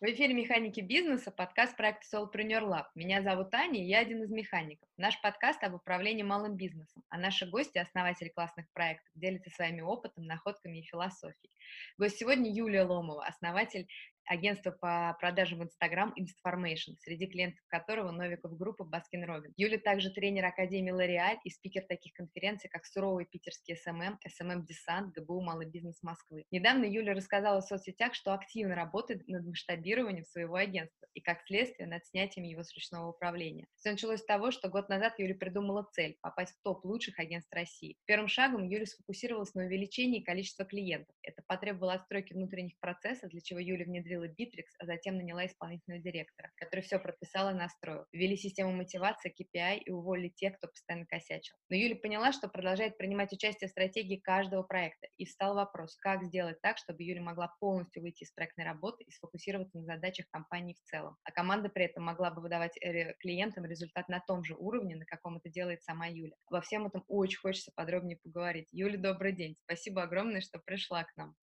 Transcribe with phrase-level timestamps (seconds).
[0.00, 2.86] В эфире «Механики бизнеса» подкаст проекта Solopreneur Lab.
[2.94, 4.88] Меня зовут Аня, и я один из механиков.
[4.96, 10.24] Наш подкаст об управлении малым бизнесом, а наши гости– основатели классных проектов, делятся своими опытом,
[10.24, 11.52] находками и философией.
[11.98, 13.88] Гость сегодня Юлия Ломова, основатель
[14.30, 19.52] агентство по продажам в Instagram InstFormation, среди клиентов которого Novikov Group, Baskin Robbins.
[19.56, 25.14] Юля также тренер Академии L'Oréal и спикер таких конференций, как Суровый питерский SMM, SMM Десант,
[25.14, 26.44] ГБУ Малый бизнес Москвы.
[26.52, 31.88] Недавно Юля рассказала в соцсетях, что активно работает над масштабированием своего агентства и, как следствие,
[31.88, 33.66] над снятием его с ручного управления.
[33.74, 37.52] Все началось с того, что год назад Юля придумала цель– попасть в топ лучших агентств
[37.52, 37.96] России.
[38.04, 41.16] Первым шагом Юля сфокусировалась на увеличении количества клиентов.
[41.22, 46.02] Это потребовало отстройки внутренних процессов, для чего Юля внедрила открыла Bittrex, а затем наняла исполнительного
[46.02, 48.04] директора, который все прописал и настроил.
[48.12, 51.56] Ввели систему мотивации, KPI и уволили тех, кто постоянно косячил.
[51.68, 55.08] Но Юля поняла, что продолжает принимать участие в стратегии каждого проекта.
[55.16, 59.10] И встал вопрос, как сделать так, чтобы Юля могла полностью выйти из проектной работы и
[59.10, 61.16] сфокусироваться на задачах компании в целом.
[61.24, 65.06] А команда при этом могла бы выдавать э, клиентам результат на том же уровне, на
[65.06, 66.34] каком это делает сама Юля.
[66.48, 68.68] Во всем этом очень хочется подробнее поговорить.
[68.72, 69.56] Юля, добрый день.
[69.64, 71.34] Спасибо огромное, что пришла к нам.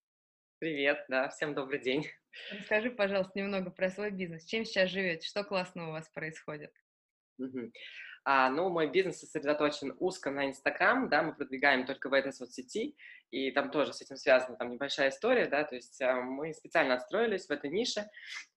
[0.60, 2.04] Привет, да, всем добрый день.
[2.50, 4.44] Расскажи, пожалуйста, немного про свой бизнес.
[4.44, 5.24] Чем сейчас живете?
[5.24, 6.72] Что классного у вас происходит?
[7.38, 7.70] Угу.
[8.24, 12.96] А, ну, мой бизнес сосредоточен узко на Инстаграм, да, мы продвигаем только в этой соцсети,
[13.30, 16.94] и там тоже с этим связана там небольшая история, да, то есть а, мы специально
[16.94, 18.08] отстроились в этой нише,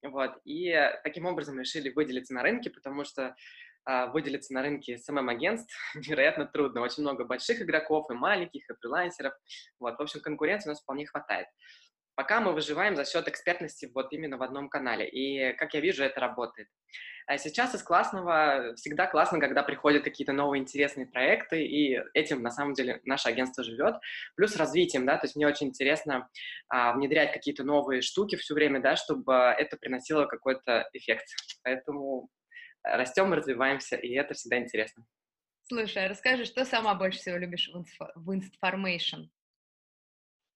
[0.01, 3.35] вот, и таким образом решили выделиться на рынке, потому что
[3.83, 6.81] а, выделиться на рынке СММ-агентств невероятно трудно.
[6.81, 9.33] Очень много больших игроков и маленьких, и фрилансеров.
[9.79, 11.47] Вот, в общем, конкуренции у нас вполне хватает
[12.21, 15.09] пока мы выживаем за счет экспертности вот именно в одном канале.
[15.09, 16.67] И, как я вижу, это работает.
[17.25, 22.51] А сейчас из классного всегда классно, когда приходят какие-то новые интересные проекты, и этим, на
[22.51, 23.95] самом деле, наше агентство живет.
[24.35, 26.29] Плюс развитием, да, то есть мне очень интересно
[26.69, 31.25] а, внедрять какие-то новые штуки все время, да, чтобы это приносило какой-то эффект.
[31.63, 32.29] Поэтому
[32.83, 35.05] растем, развиваемся, и это всегда интересно.
[35.63, 39.29] Слушай, а расскажи, что сама больше всего любишь в Instformation?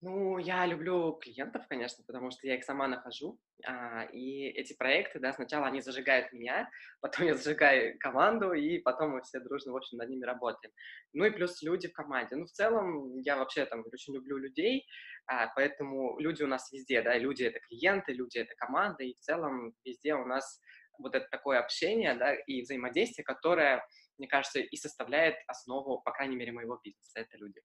[0.01, 3.39] Ну, я люблю клиентов, конечно, потому что я их сама нахожу.
[3.65, 6.69] А, и эти проекты, да, сначала они зажигают меня,
[7.01, 10.71] потом я зажигаю команду, и потом мы все дружно, в общем, над ними работаем.
[11.13, 12.35] Ну и плюс люди в команде.
[12.35, 14.85] Ну, в целом, я вообще там очень люблю людей,
[15.27, 19.19] а, поэтому люди у нас везде, да, люди— это клиенты, люди— это команда, и в
[19.19, 20.59] целом везде у нас
[20.99, 23.83] вот это такое общение, да, и взаимодействие, которое,
[24.17, 27.61] мне кажется, и составляет основу, по крайней мере, моего бизнеса, это люди.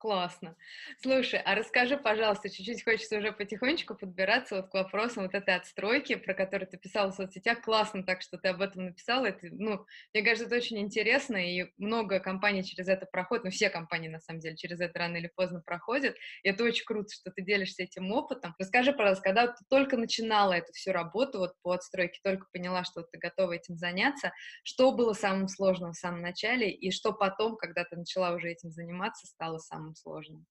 [0.00, 0.54] Классно.
[1.02, 6.14] Слушай, а расскажи, пожалуйста, чуть-чуть хочется уже потихонечку подбираться вот к вопросам вот этой отстройки,
[6.14, 7.62] про которую ты писала в соцсетях.
[7.62, 9.26] Классно так, что ты об этом написала.
[9.26, 13.70] Это, ну, мне кажется, это очень интересно, и много компаний через это проходят, ну, все
[13.70, 17.32] компании, на самом деле, через это рано или поздно проходят, и это очень круто, что
[17.32, 18.54] ты делишься этим опытом.
[18.56, 23.02] Расскажи, пожалуйста, когда ты только начинала эту всю работу вот по отстройке, только поняла, что
[23.02, 24.30] ты готова этим заняться,
[24.62, 28.70] что было самым сложным в самом начале, и что потом, когда ты начала уже этим
[28.70, 30.46] заниматься, стало самым самым сложным?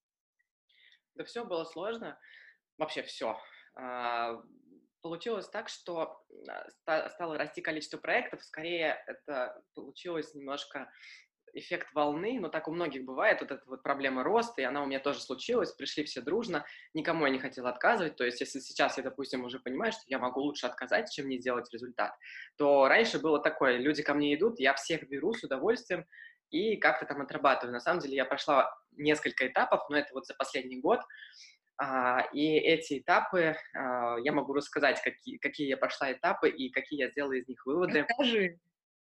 [1.16, 2.20] Да все было сложно,
[2.78, 3.40] вообще все.
[3.76, 4.42] А,
[5.02, 6.24] получилось так, что
[6.86, 10.92] а, стало расти количество проектов, скорее это получилось немножко
[11.54, 14.86] эффект волны, но так у многих бывает, вот эта вот проблема роста, и она у
[14.86, 18.98] меня тоже случилась, пришли все дружно, никому я не хотела отказывать, то есть если сейчас
[18.98, 22.14] я, допустим, уже понимаю, что я могу лучше отказать, чем не сделать результат,
[22.58, 26.06] то раньше было такое, люди ко мне идут, я всех беру с удовольствием,
[26.50, 27.74] и как-то там отрабатываю.
[27.74, 31.02] На самом деле я прошла несколько этапов, но это вот за последний год,
[31.80, 37.02] а, и эти этапы, а, я могу рассказать, какие, какие я прошла этапы и какие
[37.02, 38.06] я сделала из них выводы.
[38.08, 38.60] Расскажи.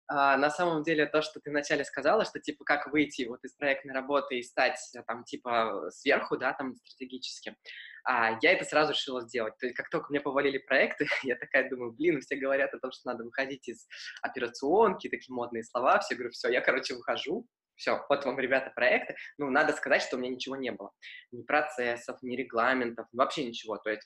[0.09, 3.53] А, на самом деле то, что ты вначале сказала, что типа как выйти вот из
[3.55, 7.55] проектной работы и стать там типа сверху, да, там стратегически,
[8.05, 9.55] а, я это сразу решила сделать.
[9.59, 12.91] То есть как только мне повалили проекты, я такая думаю, блин, все говорят о том,
[12.91, 13.87] что надо выходить из
[14.23, 17.47] операционки, такие модные слова, все говорю, все, я, короче, выхожу,
[17.79, 19.15] все, вот вам, ребята, проекты.
[19.37, 20.91] Ну, надо сказать, что у меня ничего не было.
[21.31, 23.77] Ни процессов, ни регламентов, вообще ничего.
[23.77, 24.03] То есть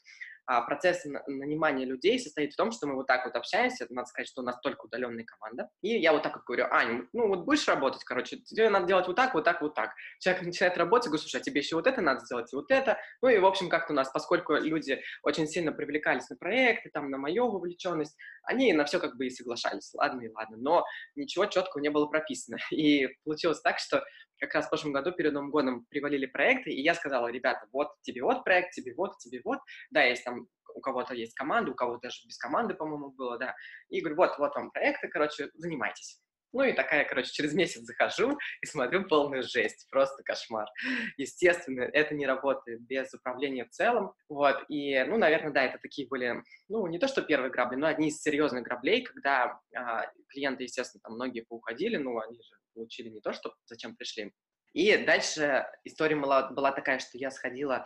[0.47, 4.43] процесс нанимания людей состоит в том, что мы вот так вот общаемся, надо сказать, что
[4.43, 7.67] у нас только удаленная команда, и я вот так вот говорю, Ань, ну вот будешь
[7.69, 9.93] работать, короче, тебе надо делать вот так, вот так, вот так.
[10.19, 12.99] Человек начинает работать, говорю, слушай, а тебе еще вот это надо сделать, и вот это.
[13.21, 17.11] Ну и, в общем, как-то у нас, поскольку люди очень сильно привлекались на проекты, там,
[17.11, 20.85] на мою вовлеченность, они на все как бы и соглашались, ладно и ладно, но
[21.15, 22.59] ничего четкого не было прописано.
[22.73, 24.03] И получилось так, что
[24.43, 27.93] как раз в прошлом году перед Новым годом привалили проекты, и я сказала, ребята, вот
[28.03, 29.61] тебе вот проект, тебе вот, тебе вот,
[29.91, 30.32] да, есть там,
[30.75, 33.55] у кого-то есть команда, у кого-то даже без команды, по-моему, было, да,
[33.89, 36.21] и говорю, вот, вот вам проекты, короче, занимайтесь.
[36.53, 40.69] Ну и такая, короче, через месяц захожу и смотрю полную жесть, просто кошмар.
[41.17, 46.07] Естественно, это не работает без управления в целом, вот, и, ну, наверное, да, это такие
[46.09, 50.65] были, ну, не то что первые грабли, но одни из серьезных граблей, когда а, клиенты,
[50.65, 54.33] естественно, там многие поуходили, ну, они же получили не то, что зачем пришли.
[54.73, 57.85] И дальше история была, была такая, что я сходила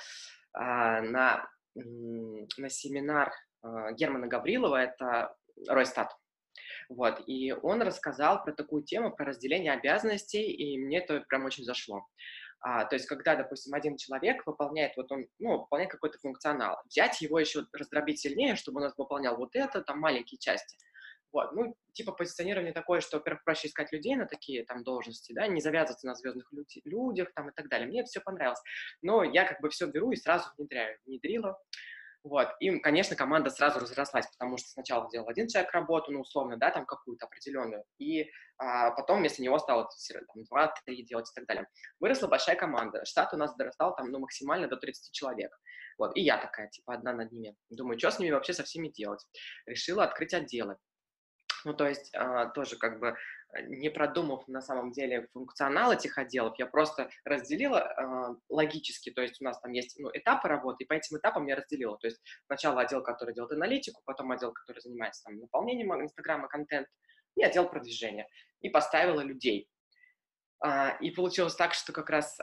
[0.53, 3.33] а, на, на семинар
[3.63, 5.35] а, Германа Гаврилова, это
[5.69, 6.17] Ройстат,
[6.89, 11.65] вот, и он рассказал про такую тему, про разделение обязанностей, и мне это прям очень
[11.65, 12.07] зашло.
[12.61, 17.21] А, то есть, когда, допустим, один человек выполняет, вот он, ну, выполняет какой-то функционал, взять
[17.21, 20.77] его еще раздробить сильнее, чтобы он выполнял вот это, там, маленькие части.
[21.33, 25.47] Вот, ну, типа позиционирование такое, что, во-первых, проще искать людей на такие там должности, да,
[25.47, 27.87] не завязываться на звездных люди, людях там и так далее.
[27.87, 28.63] Мне это все понравилось.
[29.03, 30.99] Но я как бы все беру и сразу внедряю.
[31.05, 31.59] Внедрила,
[32.29, 32.49] вот.
[32.59, 36.73] И, конечно, команда сразу разрослась, потому что сначала делал один человек работу, ну, условно, да,
[36.73, 41.69] там какую-то определенную, и а, потом вместо него стало там, два-три делать и так далее.
[42.01, 43.05] Выросла большая команда.
[43.05, 45.57] Штат у нас дорастал там, ну, максимально до 30 человек.
[45.99, 46.17] Вот.
[46.17, 47.55] И я такая, типа, одна над ними.
[47.71, 49.25] Думаю, что с ними вообще со всеми делать?
[49.65, 50.79] Решила открыть отделы.
[51.67, 53.17] Ну, то есть а, тоже как бы
[53.57, 59.23] Э, не продумав на самом деле функционал этих отделов, я просто разделила э, логически, то
[59.23, 61.97] есть у нас там есть ну, этапы работы, и по этим этапам я разделила.
[61.99, 66.89] То есть сначала отдел, который делает аналитику, потом отдел, который занимается там, наполнением Инстаграма, контент,
[67.37, 68.27] и отдел продвижения.
[68.61, 69.69] И поставила людей.
[70.61, 72.39] А, и получилось так, что как раз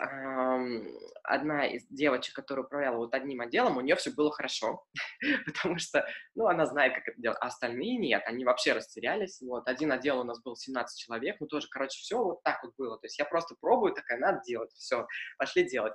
[1.24, 4.86] одна из девочек, которая управляла вот одним отделом, у нее все было хорошо,
[5.46, 9.68] потому что, ну, она знает, как это делать, а остальные нет, они вообще растерялись, вот,
[9.68, 13.00] один отдел у нас был 17 человек, ну, тоже, короче, все вот так вот было,
[13.00, 15.08] то есть я просто пробую, такая, надо делать, все,
[15.40, 15.94] пошли делать.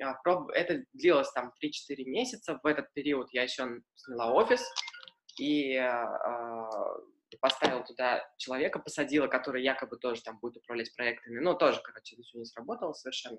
[0.00, 0.14] А,
[0.54, 4.64] это длилось там 3-4 месяца, в этот период я еще сняла офис,
[5.40, 5.74] и
[7.40, 12.16] а, поставил туда человека, посадила, который якобы тоже там будет управлять проектами, но тоже, короче,
[12.16, 13.38] это все не сработало совершенно.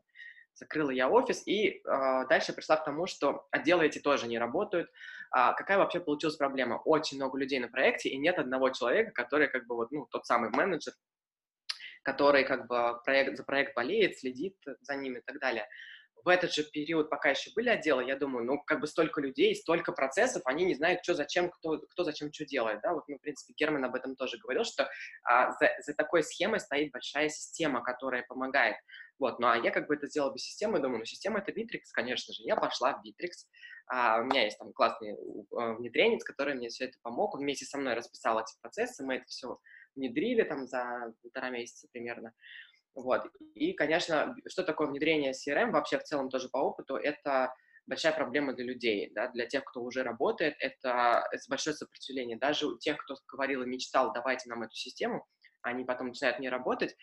[0.54, 1.82] Закрыла я офис, и э,
[2.28, 4.90] дальше пришла к тому, что отделы эти тоже не работают.
[5.32, 6.82] А какая вообще получилась проблема?
[6.84, 10.26] Очень много людей на проекте, и нет одного человека, который как бы вот, ну, тот
[10.26, 10.94] самый менеджер,
[12.04, 15.68] который как бы проект, за проект болеет, следит за ним и так далее
[16.24, 19.56] в этот же период, пока еще были отделы, я думаю, ну, как бы столько людей,
[19.56, 23.18] столько процессов, они не знают, что зачем, кто, кто зачем что делает, да, вот, ну,
[23.18, 24.90] в принципе, Герман об этом тоже говорил, что
[25.24, 28.76] а, за, за такой схемой стоит большая система, которая помогает,
[29.18, 31.84] вот, ну, а я как бы это сделал без системы, думаю, ну, система это Bittrex,
[31.94, 33.32] конечно же, я пошла в Bittrex,
[33.88, 35.16] а, у меня есть там классный
[35.52, 39.16] а, внедренец, который мне все это помог, он вместе со мной расписал эти процессы, мы
[39.16, 39.60] это все
[39.96, 42.34] внедрили там за полтора месяца примерно,
[42.96, 43.24] вот.
[43.56, 47.54] И, конечно, что такое внедрение CRM вообще в целом тоже по опыту, это
[47.88, 52.38] большая проблема для людей, да, для тех, кто уже работает, это, это большое сопротивление.
[52.38, 55.26] Даже у тех, кто говорил и мечтал, давайте нам эту систему,
[55.62, 56.96] они потом начинают не работать,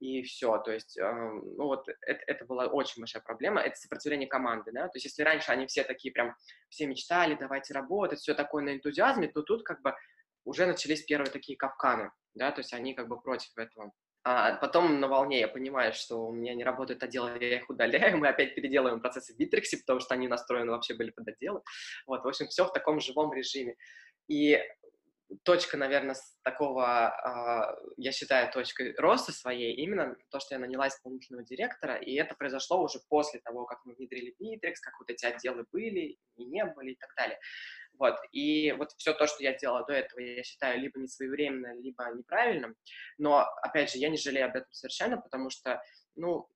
[0.00, 4.26] и все, то есть, э, ну вот, это, это была очень большая проблема, это сопротивление
[4.26, 6.34] команды, да, то есть, если раньше они все такие прям,
[6.68, 9.94] все мечтали, давайте работать, все такое на энтузиазме, то тут как бы
[10.44, 13.92] уже начались первые такие капканы, да, то есть они как бы против этого.
[14.24, 18.16] А потом на волне я понимаю, что у меня не работают отделы, я их удаляю,
[18.18, 21.62] мы опять переделываем процессы в Bittrex, потому что они настроены вообще были под отделы.
[22.06, 23.74] Вот, в общем, все в таком живом режиме.
[24.28, 24.60] И
[25.44, 31.44] точка, наверное, такого, а, я считаю, точкой роста своей, именно то, что я наняла исполнительного
[31.44, 35.64] директора, и это произошло уже после того, как мы внедрили Bittrex, как вот эти отделы
[35.72, 37.38] были и не были и так далее.
[37.98, 38.16] Вот.
[38.32, 42.10] И вот все то, что я делала до этого, я считаю либо не своевременно, либо
[42.14, 42.74] неправильным.
[43.18, 45.82] Но, опять же, я не жалею об этом совершенно, потому что,
[46.16, 46.48] ну,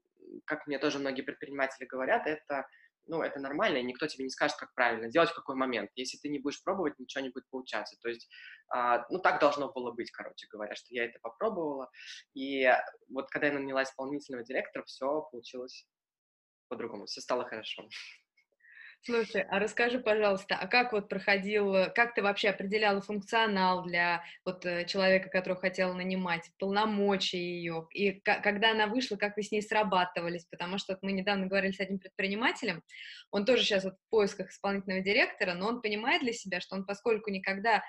[0.45, 2.67] как мне тоже многие предприниматели говорят, это
[3.07, 5.91] ну, это нормально, и никто тебе не скажет, как правильно делать, в какой момент.
[5.95, 7.97] Если ты не будешь пробовать, ничего не будет получаться.
[8.03, 8.29] То есть,
[8.69, 11.91] а, ну, так должно было быть, короче говоря, что я это попробовала.
[12.35, 12.69] И
[13.09, 15.87] вот когда я наняла исполнительного директора, все получилось
[16.69, 17.89] по-другому, все стало хорошо.
[19.03, 24.67] Слушай, а расскажи, пожалуйста, а как вот проходил, как ты вообще определяла функционал для вот
[24.67, 29.63] э, человека, которого хотела нанимать, полномочия ее, и когда она вышла, как вы с ней
[29.63, 32.83] срабатывались, потому что вот мы недавно говорили с одним предпринимателем,
[33.31, 36.85] он тоже сейчас вот в поисках исполнительного директора, но он понимает для себя, что он
[36.85, 37.85] поскольку никогда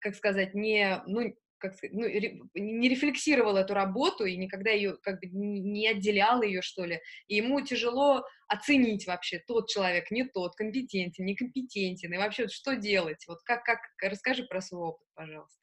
[0.00, 2.06] как сказать, не, ну, как ну,
[2.54, 7.00] не рефлексировал эту работу и никогда ее как бы не отделял ее, что ли.
[7.26, 12.76] И ему тяжело оценить вообще, тот человек, не тот, компетентен, некомпетентен, и вообще вот что
[12.76, 13.24] делать?
[13.28, 15.58] Вот как, как, расскажи про свой опыт, пожалуйста.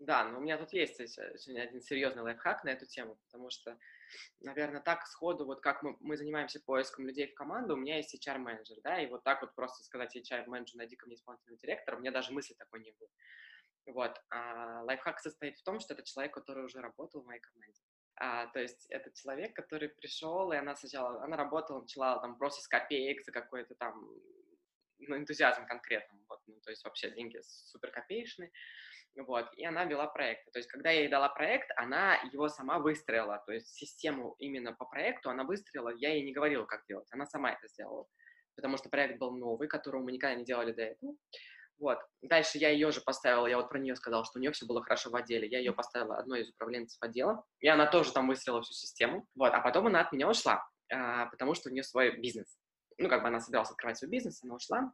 [0.00, 3.78] Да, но у меня тут есть сегодня один серьезный лайфхак на эту тему, потому что,
[4.40, 8.14] наверное, так сходу, вот как мы, мы занимаемся поиском людей в команду, у меня есть
[8.14, 12.00] HR-менеджер, да, и вот так вот просто сказать HR-менеджеру, найди ко мне исполнительного директора, у
[12.00, 13.10] меня даже мысли такой не было.
[13.86, 14.20] Вот.
[14.30, 17.80] А лайфхак состоит в том, что это человек, который уже работал в моей команде.
[18.16, 22.60] А, то есть это человек, который пришел, и она сначала, она работала, начала там просто
[22.60, 23.94] с копеек за какой-то там
[24.98, 28.50] ну, энтузиазм конкретно, вот, ну, то есть вообще деньги супер копеечные,
[29.16, 30.52] вот, и она вела проект.
[30.52, 34.72] То есть, когда я ей дала проект, она его сама выстроила, то есть систему именно
[34.72, 38.06] по проекту она выстроила, я ей не говорила, как делать, она сама это сделала,
[38.54, 41.14] потому что проект был новый, которого мы никогда не делали до этого,
[41.80, 41.98] вот.
[42.20, 44.82] Дальше я ее же поставила, я вот про нее сказала, что у нее все было
[44.82, 45.48] хорошо в отделе.
[45.48, 49.26] Я ее поставила одной из управленцев отдела, и она тоже там выстроила всю систему.
[49.34, 49.52] Вот.
[49.54, 52.58] А потом она от меня ушла, а, потому что у нее свой бизнес.
[52.98, 54.92] Ну, как бы она собиралась открывать свой бизнес, она ушла.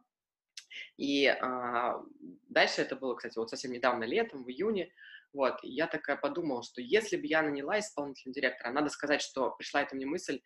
[0.95, 2.01] И а,
[2.47, 4.89] дальше это было, кстати, вот совсем недавно, летом, в июне.
[5.33, 9.51] Вот, и я такая подумала, что если бы я наняла исполнительного директора, надо сказать, что
[9.51, 10.41] пришла эта мне мысль,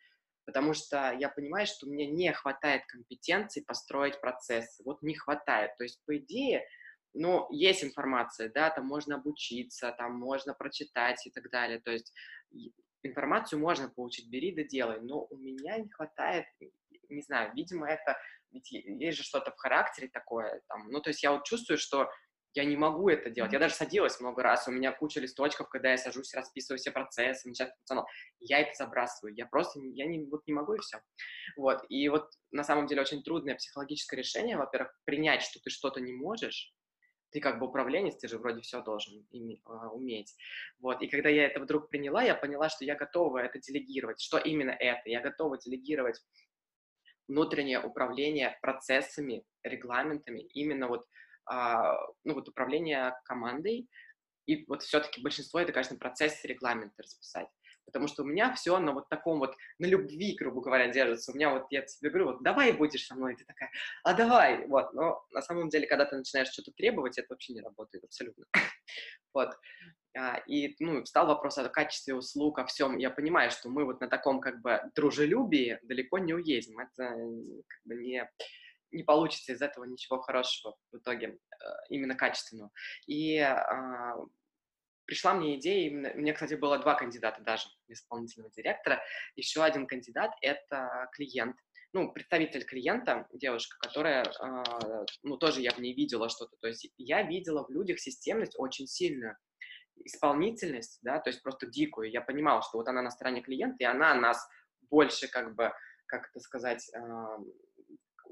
[0.45, 4.83] потому что я понимаю, что мне не хватает компетенций построить процессы.
[4.83, 5.71] Вот не хватает.
[5.77, 6.65] То есть, по идее,
[7.13, 11.79] ну, есть информация, да, там можно обучиться, там можно прочитать и так далее.
[11.79, 12.13] То есть
[13.03, 16.45] информацию можно получить, бери да делай, но у меня не хватает,
[17.09, 18.17] не знаю, видимо, это,
[18.51, 22.09] ведь есть же что-то в характере такое, там, ну, то есть я вот чувствую, что
[22.53, 23.53] я не могу это делать.
[23.53, 27.47] Я даже садилась много раз, у меня куча листочков, когда я сажусь, расписываю все процессы,
[27.47, 28.07] начать функционал.
[28.39, 31.01] Я это забрасываю, я просто, я не, вот не могу и все.
[31.55, 36.01] Вот, и вот на самом деле очень трудное психологическое решение, во-первых, принять, что ты что-то
[36.01, 36.73] не можешь,
[37.31, 40.35] ты как бы управленец, ты же вроде все должен име, а, уметь.
[40.79, 44.19] Вот, и когда я это вдруг приняла, я поняла, что я готова это делегировать.
[44.19, 45.09] Что именно это?
[45.09, 46.21] Я готова делегировать
[47.29, 51.05] внутреннее управление процессами, регламентами, именно вот
[51.47, 53.87] ну, вот управление командой,
[54.47, 57.47] и вот все-таки большинство это, конечно, процесс регламента расписать.
[57.85, 61.31] Потому что у меня все на вот таком вот, на любви, грубо говоря, держится.
[61.31, 63.69] У меня вот, я тебе говорю, вот давай будешь со мной, и ты такая,
[64.03, 64.93] а давай, вот.
[64.93, 68.45] Но на самом деле, когда ты начинаешь что-то требовать, это вообще не работает абсолютно.
[69.33, 69.57] вот.
[70.17, 72.97] А, и, ну, встал вопрос о качестве услуг, о всем.
[72.97, 76.79] Я понимаю, что мы вот на таком, как бы, дружелюбии далеко не уедем.
[76.79, 77.15] Это
[77.67, 78.29] как бы не
[78.91, 82.71] не получится из этого ничего хорошего в итоге, э, именно качественного.
[83.07, 84.15] И а,
[85.05, 89.01] пришла мне идея, именно, мне, кстати, было два кандидата даже, исполнительного директора.
[89.35, 91.57] Еще один кандидат— это клиент,
[91.93, 96.55] ну, представитель клиента, девушка, которая, э, ну, тоже я в ней видела что-то.
[96.61, 99.35] То есть я видела в людях системность очень сильную,
[100.05, 102.09] исполнительность, да, то есть просто дикую.
[102.09, 104.47] Я понимала, что вот она на стороне клиента, и она нас
[104.89, 105.71] больше, как бы,
[106.05, 106.99] как это сказать, э,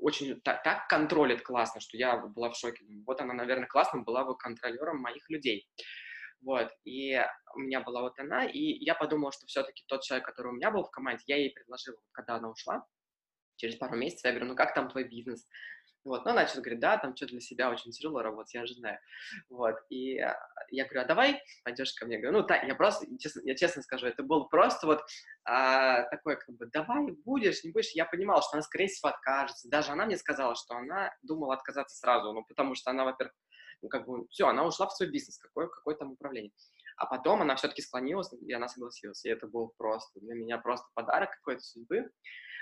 [0.01, 2.83] очень так, так контролит классно, что я была в шоке.
[3.05, 5.67] Вот она, наверное, классно была бы контролером моих людей.
[6.41, 7.21] Вот, и
[7.55, 10.71] у меня была вот она, и я подумала, что все-таки тот человек, который у меня
[10.71, 12.85] был в команде, я ей предложила, когда она ушла,
[13.57, 15.45] через пару месяцев, я говорю, ну как там твой бизнес?
[16.05, 18.99] Вот, она что-то говорит, да, там что для себя очень тяжело работать, я же знаю.
[19.49, 20.15] Вот, и
[20.71, 22.15] я говорю, а давай пойдешь ко мне?
[22.15, 25.01] Я говорю, ну, так, я просто, честно, я честно скажу, это был просто вот
[25.43, 27.91] а, такой, как бы, давай, будешь, не будешь.
[27.91, 29.69] Я понимала, что она, скорее всего, откажется.
[29.69, 33.35] Даже она мне сказала, что она думала отказаться сразу, ну, потому что она, во-первых,
[33.81, 36.51] ну, как бы, все, она ушла в свой бизнес, какое, какое там управление.
[36.99, 39.23] А потом она все-таки склонилась, и она согласилась.
[39.23, 42.11] И это был просто для меня просто подарок какой-то судьбы.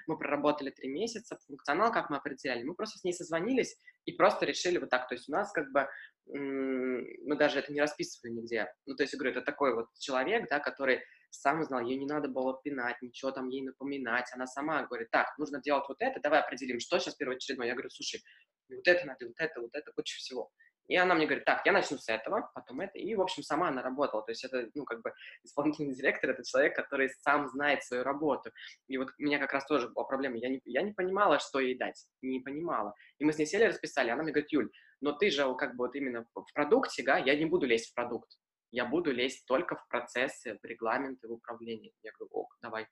[0.06, 3.76] Мы проработали три месяца, функционал, как мы определяли, мы просто с ней созвонились
[4.06, 5.10] и просто решили вот так.
[5.10, 5.88] То есть у нас как бы,
[6.28, 8.72] мы даже это не расписывали нигде.
[8.86, 11.02] Ну, то есть, я говорю, это такой вот человек, да, который
[11.32, 14.30] сам знал, ей не надо было пинать, ничего там ей напоминать.
[14.34, 17.68] Она сама говорит, так, нужно делать вот это, давай определим, что сейчас первоочередное.
[17.68, 18.22] Я говорю, слушай,
[18.70, 20.52] вот это надо, вот это, вот это, куча всего.
[20.88, 22.98] И она мне говорит, так, я начну с этого, потом это.
[22.98, 24.24] И, в общем, сама она работала.
[24.24, 25.12] То есть это, ну, как бы
[25.44, 28.52] исполнительный директор— это человек, который сам знает свою работу.
[28.88, 30.38] И вот у меня как раз тоже была проблема.
[30.38, 32.06] Я не, я не понимала, что ей дать.
[32.22, 32.94] Не понимала.
[33.20, 34.10] И мы с ней сели, расписали.
[34.10, 37.36] Она мне говорит, Юль, но ты же как бы вот именно в продукте, да, я
[37.36, 38.30] не буду лезть в продукт.
[38.72, 41.94] Я буду лезть только в процессы, в регламенты, в управление.
[42.04, 42.88] Я говорю, ок, давай.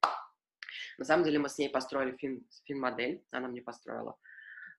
[0.97, 4.15] На самом деле мы с ней построили фин, фин-модель, она мне построила.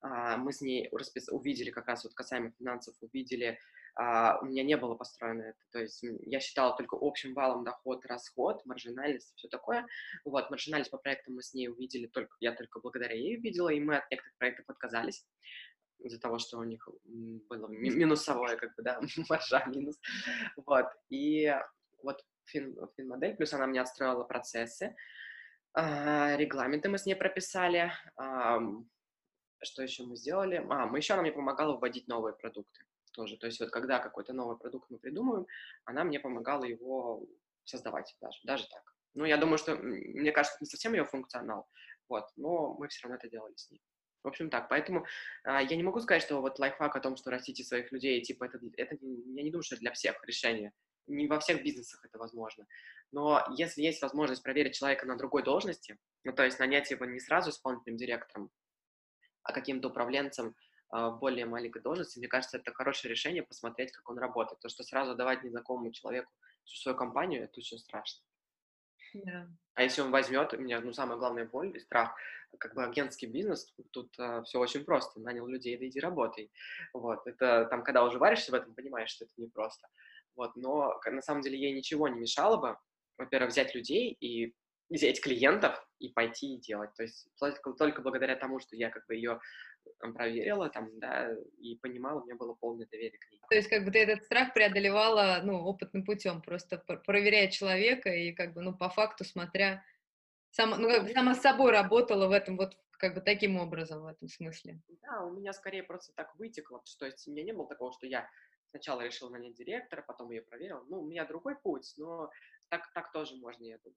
[0.01, 1.29] А, мы с ней распис...
[1.29, 3.59] увидели как раз вот касаемо финансов, увидели,
[3.95, 8.05] а, у меня не было построено это, то есть я считала только общим валом доход,
[8.07, 9.87] расход, маржинальность, все такое.
[10.25, 13.81] Вот, маржинальность по проектам мы с ней увидели только, я только благодаря ей увидела, и
[13.81, 15.25] мы от некоторых проектов отказались
[15.99, 19.01] из-за того, что у них было минусовое, как бы, да,
[19.31, 19.99] маржа минус.
[20.57, 21.55] Вот, и
[22.03, 24.95] вот фин, фин-модель, плюс она мне отстроила процессы,
[25.73, 27.93] а, регламенты мы с ней прописали,
[29.63, 30.65] что еще мы сделали?
[30.69, 33.37] А, мы еще она мне помогала вводить новые продукты тоже.
[33.37, 35.47] То есть вот когда какой-то новый продукт мы придумываем,
[35.85, 37.27] она мне помогала его
[37.65, 38.95] создавать даже, даже так.
[39.15, 41.67] Ну, я думаю, что, мне кажется, не совсем ее функционал,
[42.09, 43.83] вот, но мы все равно это делали с ней.
[44.23, 44.69] В общем, так.
[44.69, 45.07] Поэтому
[45.45, 48.45] а, я не могу сказать, что вот лайфхак о том, что растите своих людей, типа,
[48.45, 50.73] это, это я не думаю, что это для всех решение.
[51.07, 52.67] Не во всех бизнесах это возможно.
[53.13, 57.21] Но если есть возможность проверить человека на другой должности, ну, то есть нанять его не
[57.21, 58.51] сразу исполнительным директором,
[59.47, 60.55] а каким-то управленцем
[60.91, 64.61] а, в более маленькой должности, мне кажется, это хорошее решение посмотреть, как он работает.
[64.61, 66.33] То, что сразу давать незнакомому человеку
[66.65, 68.23] всю свою компанию, это очень страшно.
[69.15, 69.49] Да.
[69.75, 72.15] А если он возьмет, у меня, ну, самая главная боль и страх,
[72.59, 75.21] как бы агентский бизнес, тут uh, все очень просто.
[75.21, 76.51] Нанял людей, да иди работай.
[76.93, 79.89] Вот, это там, когда уже варишься в этом, понимаешь, что это непросто.
[80.35, 82.79] Вот, но на самом деле ей ничего не мешало бы,
[83.17, 84.55] во-первых, взять людей и
[84.89, 86.93] взять клиентов и пойти и делать.
[86.95, 89.41] То есть только, только благодаря тому, что я как бы ее
[90.01, 93.41] проверила там, да, и понимала, у меня было полное доверие к ней.
[93.49, 98.33] То есть как бы ты этот страх преодолевала, ну, опытным путем, просто проверяя человека и
[98.33, 99.85] как бы, ну, по факту смотря,
[100.51, 104.03] сама, ну, как бы сама с собой работала в этом вот как бы таким образом
[104.03, 104.81] в этом смысле.
[105.03, 108.07] Да, у меня скорее просто так вытекло, то есть у меня не было такого, что
[108.07, 108.29] я
[108.71, 110.85] сначала решил нанять директора, потом ее проверил.
[110.89, 112.31] Ну, у меня другой путь, но
[112.69, 113.97] так, так тоже можно, я думаю.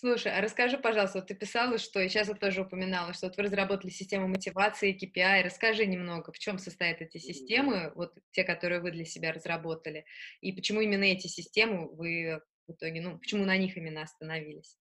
[0.00, 3.36] Слушай, а расскажи, пожалуйста, вот ты писала, что, и сейчас я тоже упоминала, что вот
[3.36, 5.42] вы разработали систему мотивации, KPI.
[5.42, 10.06] Расскажи немного, в чем состоят эти системы, вот те, которые вы для себя разработали,
[10.40, 14.78] и почему именно эти системы вы в итоге, ну, почему на них именно остановились?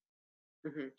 [0.63, 0.93] Угу.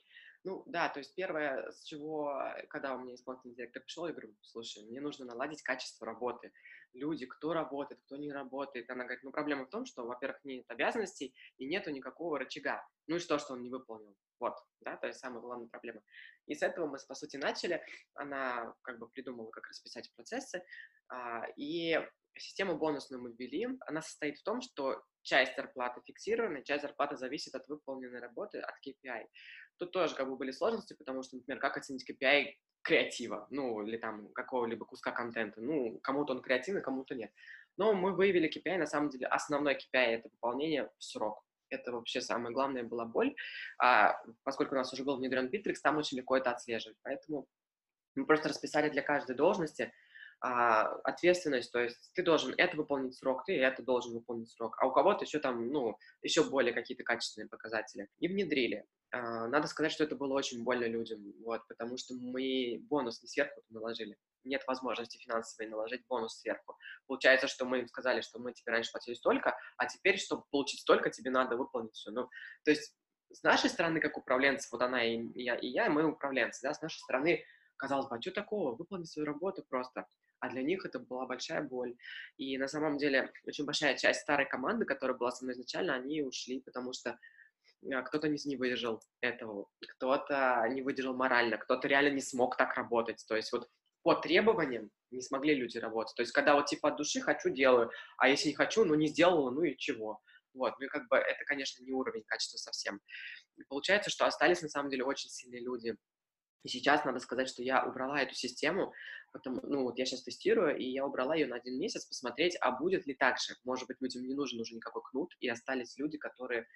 [0.45, 4.35] Ну, да, то есть первое, с чего, когда у меня исполнительный директор пришел, я говорю,
[4.43, 6.53] слушай, мне нужно наладить качество работы
[6.93, 8.91] люди, кто работает, кто не работает.
[8.91, 12.87] Она говорит, ну проблема в том, что, во-первых, нет обязанностей и нету никакого рычага.
[13.07, 14.17] Ну и что, что он не выполнил?
[14.39, 16.01] Вот, да, то есть самая главная проблема.
[16.47, 17.83] И с этого мы, по сути, начали.
[18.15, 20.65] Она как бы придумала, как расписать процессы.
[21.09, 22.01] А, и
[22.37, 23.69] систему бонусную мы ввели.
[23.87, 28.75] Она состоит в том, что часть зарплаты фиксированная, часть зарплаты зависит от выполненной работы, от
[28.87, 29.27] KPI.
[29.81, 33.97] Тут тоже как бы были сложности, потому что, например, как оценить KPI креатива, ну, или
[33.97, 35.63] там какого-либо куска контента.
[35.63, 37.33] Ну, кому-то он креативный, кому-то нет.
[37.79, 41.43] Но мы выявили KPI, на самом деле, основной KPI— это выполнение в срок.
[41.71, 43.35] Это вообще самая главная была боль.
[43.79, 46.99] А, поскольку у нас уже был внедрен Bittrex, там очень легко это отслеживать.
[47.03, 47.47] Поэтому
[48.17, 49.95] мы просто расписали для каждой должности
[50.43, 54.87] а, ответственность, то есть ты должен это выполнить срок, ты это должен выполнить срок, а
[54.87, 58.09] у кого-то еще там, ну, еще более какие-то качественные показатели.
[58.19, 58.85] И внедрили.
[59.13, 63.29] А, надо сказать, что это было очень больно людям, вот, потому что мы бонус не
[63.29, 64.17] сверху наложили.
[64.45, 66.77] Нет возможности финансовой наложить бонус сверху.
[67.07, 70.81] Получается, что мы им сказали, что мы тебе раньше платили столько, а теперь, чтобы получить
[70.81, 72.11] столько, тебе надо выполнить все.
[72.11, 72.29] Ну,
[72.65, 72.95] то есть
[73.33, 76.81] с нашей стороны, как управленцы, вот она и я, и я, мы управленцы, да, с
[76.81, 77.45] нашей стороны,
[77.77, 80.07] казалось бы, а что такого, выполни свою работу просто.
[80.39, 81.97] А для них это была большая боль.
[82.39, 86.23] И на самом деле очень большая часть старой команды, которая была со мной изначально, они
[86.23, 87.19] ушли, потому что
[88.05, 89.67] кто-то не, не выдержал этого,
[89.97, 93.25] кто-то не выдержал морально, кто-то реально не смог так работать.
[93.27, 93.69] То есть вот
[94.03, 96.15] по требованиям не смогли люди работать.
[96.17, 99.09] То есть когда вот типа от души хочу, делаю, а если не хочу, ну не
[99.09, 100.21] сделала, ну и чего.
[100.53, 103.01] Вот, ну и как бы это, конечно, не уровень качества совсем.
[103.57, 105.95] И получается, что остались на самом деле очень сильные люди.
[106.65, 108.93] И сейчас надо сказать, что я убрала эту систему,
[109.33, 112.73] потому, ну вот я сейчас тестирую, и я убрала ее на один месяц, посмотреть, а
[112.73, 113.55] будет ли так же.
[113.65, 116.67] Может быть, людям не нужен уже никакой кнут, и остались люди, которые а,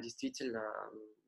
[0.00, 0.72] действительно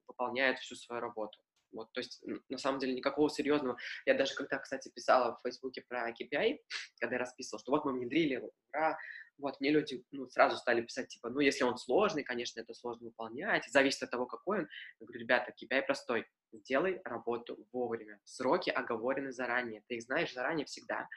[0.06, 1.38] выполняют всю свою работу.
[1.72, 3.78] Вот, то есть, на самом деле, никакого серьезного.
[4.04, 6.58] Я даже когда, кстати, писала в Фейсбуке про KPI,
[7.00, 8.98] когда я расписывала, что вот мы внедрили, ура,
[9.38, 13.06] вот, мне люди ну, сразу стали писать, типа, ну, если он сложный, конечно, это сложно
[13.06, 14.68] выполнять, зависит от того, какой он.
[15.00, 20.66] Я говорю, ребята, KPI простой, сделай работу вовремя, сроки оговорены заранее, ты их знаешь заранее
[20.66, 21.08] всегда.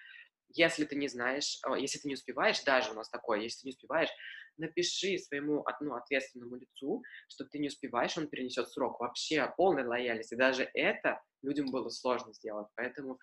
[0.49, 3.71] Если ты не знаешь, если ты не успеваешь, даже у нас такое, если ты не
[3.71, 4.09] успеваешь,
[4.57, 8.99] напиши своему ну, ответственному лицу, что ты не успеваешь, он перенесет срок.
[8.99, 10.35] Вообще полной лояльности.
[10.35, 12.67] Даже это людям было сложно сделать.
[12.75, 13.19] Поэтому,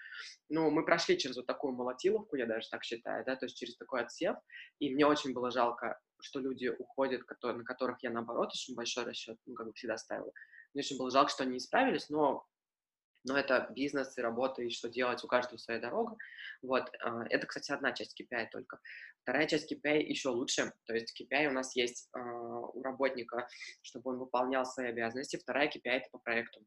[0.48, 3.76] ну, мы прошли через вот такую молотиловку, я даже так считаю, да, то есть через
[3.76, 4.36] такой отсев,
[4.78, 9.04] и мне очень было жалко, что люди уходят, которые, на которых я, наоборот, очень большой
[9.04, 10.32] расчет, ну, как бы всегда ставила.
[10.72, 12.46] Мне очень было жалко, что они не справились, но
[13.24, 16.16] но это бизнес и работа, и что делать, у каждого своя дорога.
[16.62, 18.78] Вот, а, это, кстати, одна часть KPI только.
[19.22, 23.46] Вторая часть KPI еще лучше, то есть KPI у нас есть а, у работника,
[23.82, 26.62] чтобы он выполнял свои обязанности, вторая KPI это по проекту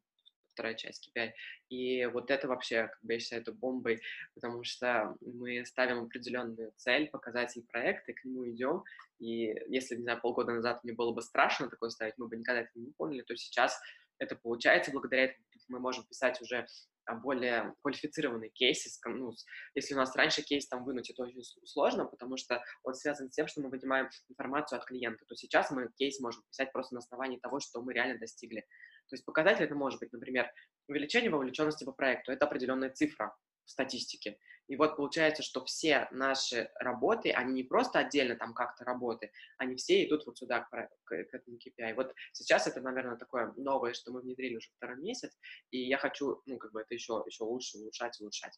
[0.56, 1.32] вторая часть KPI.
[1.70, 4.02] И вот это вообще, как бы я считаю, это бомбой,
[4.34, 8.84] потому что мы ставим определенную цель, показатель проекта, к нему идем.
[9.20, 12.62] И если, не знаю, полгода назад мне было бы страшно такое ставить, мы бы никогда
[12.62, 13.80] это не выполнили, то сейчас
[14.18, 16.68] это получается благодаря этому мы можем писать уже
[17.06, 18.90] а, более квалифицированные кейсы.
[19.06, 19.34] Ну,
[19.76, 23.36] если у нас раньше кейс там вынуть, это очень сложно, потому что он связан с
[23.36, 27.00] тем, что мы вынимаем информацию от клиента, то сейчас мы кейс можем писать просто на
[27.00, 28.62] основании того, что мы реально достигли.
[29.10, 30.52] То есть показатель это может быть, например,
[30.88, 33.36] увеличение вовлеченности по проекту, это определенная цифра.
[33.66, 34.38] Статистике.
[34.68, 39.76] И вот получается, что все наши работы, они не просто отдельно там как-то работы, они
[39.76, 40.70] все идут вот сюда, к,
[41.04, 41.94] к, к этому KPI.
[41.94, 45.38] Вот сейчас это, наверное, такое новое, что мы внедрили уже второй месяц,
[45.70, 48.58] и я хочу, ну, как бы это еще, еще лучше улучшать, улучшать.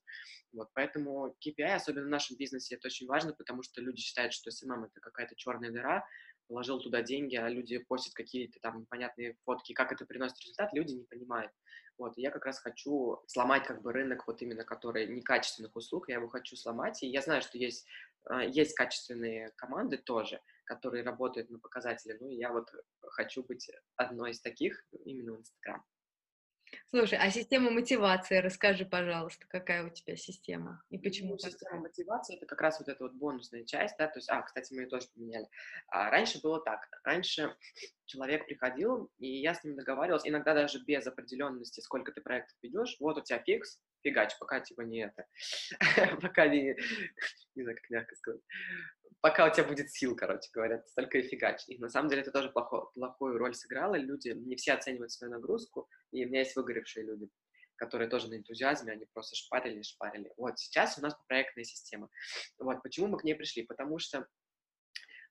[0.53, 4.49] Вот, поэтому KPI, особенно в нашем бизнесе, это очень важно, потому что люди считают, что
[4.49, 6.05] SMM это какая-то черная дыра,
[6.47, 10.93] положил туда деньги, а люди постят какие-то там непонятные фотки, как это приносит результат, люди
[10.93, 11.51] не понимают.
[11.97, 16.09] Вот, и я как раз хочу сломать как бы рынок вот именно, который некачественных услуг,
[16.09, 17.87] я его хочу сломать, и я знаю, что есть,
[18.25, 23.69] а, есть качественные команды тоже, которые работают на показатели, ну, и я вот хочу быть
[23.95, 25.83] одной из таких именно в Инстаграм.
[26.89, 32.35] Слушай, а система мотивации, расскажи, пожалуйста, какая у тебя система и почему ну, Система мотивации—
[32.37, 34.87] это как раз вот эта вот бонусная часть, да, то есть, а, кстати, мы ее
[34.87, 35.47] тоже поменяли.
[35.89, 37.55] А, раньше было так, раньше
[38.05, 42.95] человек приходил, и я с ним договаривался, иногда даже без определенности, сколько ты проектов ведешь,
[42.99, 45.25] вот у тебя фикс, фигач, пока типа не это,
[46.21, 46.75] пока не,
[47.55, 48.41] не знаю, как мягко сказать,
[49.21, 51.63] пока у тебя будет сил, короче говоря, столько и фигач.
[51.67, 55.33] И на самом деле это тоже плохо, плохую роль сыграло, люди не все оценивают свою
[55.33, 57.29] нагрузку, и у меня есть выгоревшие люди,
[57.75, 60.31] которые тоже на энтузиазме, они просто шпарили, шпарили.
[60.37, 62.09] Вот сейчас у нас проектная система.
[62.59, 63.63] Вот почему мы к ней пришли?
[63.63, 64.27] Потому что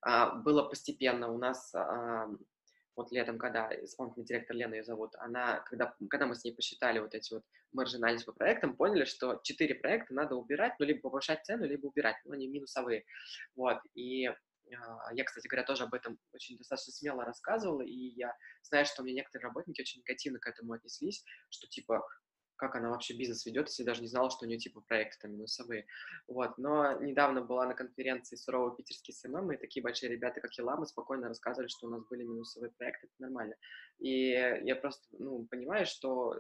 [0.03, 2.29] а, было постепенно у нас а,
[2.97, 6.99] вот летом, когда исполнительный директор Лена ее зовут, она, когда, когда мы с ней посчитали
[6.99, 11.45] вот эти вот маржинальность по проектам, поняли, что четыре проекта надо убирать, ну, либо повышать
[11.45, 13.05] цену, либо убирать, но они минусовые.
[13.55, 18.35] Вот, и а, я, кстати говоря, тоже об этом очень достаточно смело рассказывала, и я
[18.63, 22.03] знаю, что у меня некоторые работники очень негативно к этому отнеслись, что типа
[22.57, 25.33] как она вообще бизнес ведет, если даже не знала, что у нее типа проекты там
[25.33, 25.87] минусовые.
[26.27, 26.59] Вот.
[26.59, 31.29] Но недавно была на конференции суровый питерский SMM, и такие большие ребята, как eLama, спокойно
[31.29, 33.55] рассказывали, что у нас были минусовые проекты, это нормально.
[33.99, 36.39] И я просто, ну, понимаю, что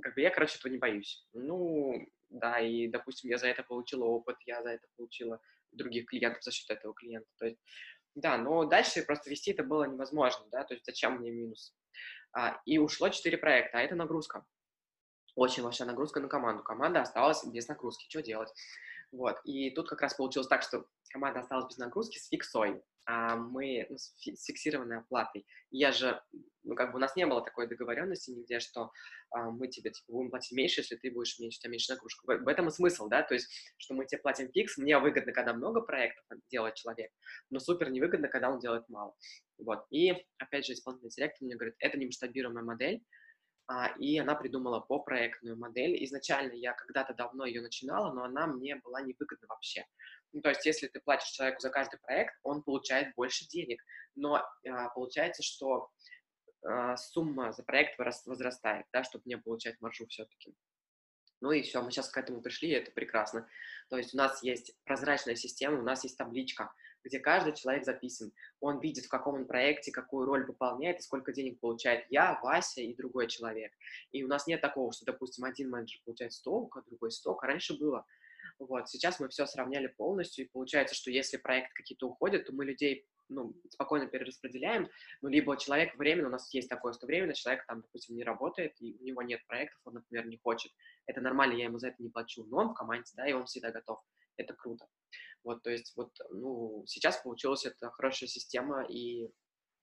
[0.00, 1.26] как бы я, короче, этого не боюсь.
[1.32, 6.42] Ну, да, и, допустим, я за это получила опыт, я за это получила других клиентов
[6.42, 7.28] за счет этого клиента.
[7.38, 7.58] То есть,
[8.14, 11.74] да, но дальше просто вести это было невозможно, да, то есть зачем мне минус?
[12.32, 14.44] А, и ушло 4 проекта, а это нагрузка
[15.34, 16.62] очень большая нагрузка на команду.
[16.62, 18.06] Команда осталась без нагрузки.
[18.08, 18.52] Что делать?
[19.12, 19.36] Вот.
[19.44, 23.86] И тут как раз получилось так, что команда осталась без нагрузки с фиксой, а мы
[23.90, 25.44] ну, с, фи- с фиксированной оплатой.
[25.70, 26.20] я же,
[26.62, 28.90] ну, как бы у нас не было такой договоренности нигде, что
[29.30, 32.24] а, мы тебе типа, будем платить меньше, если ты будешь меньше, у тебя меньше нагрузка.
[32.24, 35.32] В, в этом и смысл, да, то есть, что мы тебе платим фикс, мне выгодно,
[35.32, 37.10] когда много проектов делает человек,
[37.50, 39.14] но супер невыгодно, когда он делает мало.
[39.58, 39.84] Вот.
[39.90, 43.02] И, опять же, исполнительный директор мне говорит, это не масштабируемая модель,
[43.98, 46.02] и она придумала по проектную модель.
[46.04, 49.86] Изначально я когда-то давно ее начинала, но она мне была невыгодна вообще.
[50.32, 53.82] Ну, то есть, если ты платишь человеку за каждый проект, он получает больше денег,
[54.14, 55.90] но а, получается, что
[56.64, 60.54] а, сумма за проект возрастает, да, чтобы не получать маржу все-таки.
[61.40, 63.48] Ну и все, мы сейчас к этому пришли, и это прекрасно.
[63.90, 66.72] То есть у нас есть прозрачная система, у нас есть табличка,
[67.04, 68.32] где каждый человек записан.
[68.60, 72.80] Он видит, в каком он проекте, какую роль выполняет и сколько денег получает я, Вася
[72.80, 73.72] и другой человек.
[74.12, 77.46] И у нас нет такого, что, допустим, один менеджер получает столько, а другой столько.
[77.46, 78.06] Раньше было.
[78.58, 82.64] Вот, сейчас мы все сравняли полностью, и получается, что если проекты какие-то уходят, то мы
[82.64, 84.88] людей ну, спокойно перераспределяем,
[85.20, 88.74] ну, либо человек временно, у нас есть такое, что временно человек там, допустим, не работает,
[88.80, 90.72] и у него нет проектов, он, например, не хочет.
[91.06, 93.46] Это нормально, я ему за это не плачу, но он в команде, да, и он
[93.46, 94.00] всегда готов.
[94.36, 94.86] Это круто.
[95.44, 99.28] Вот, то есть вот, ну, сейчас получилась эта хорошая система, и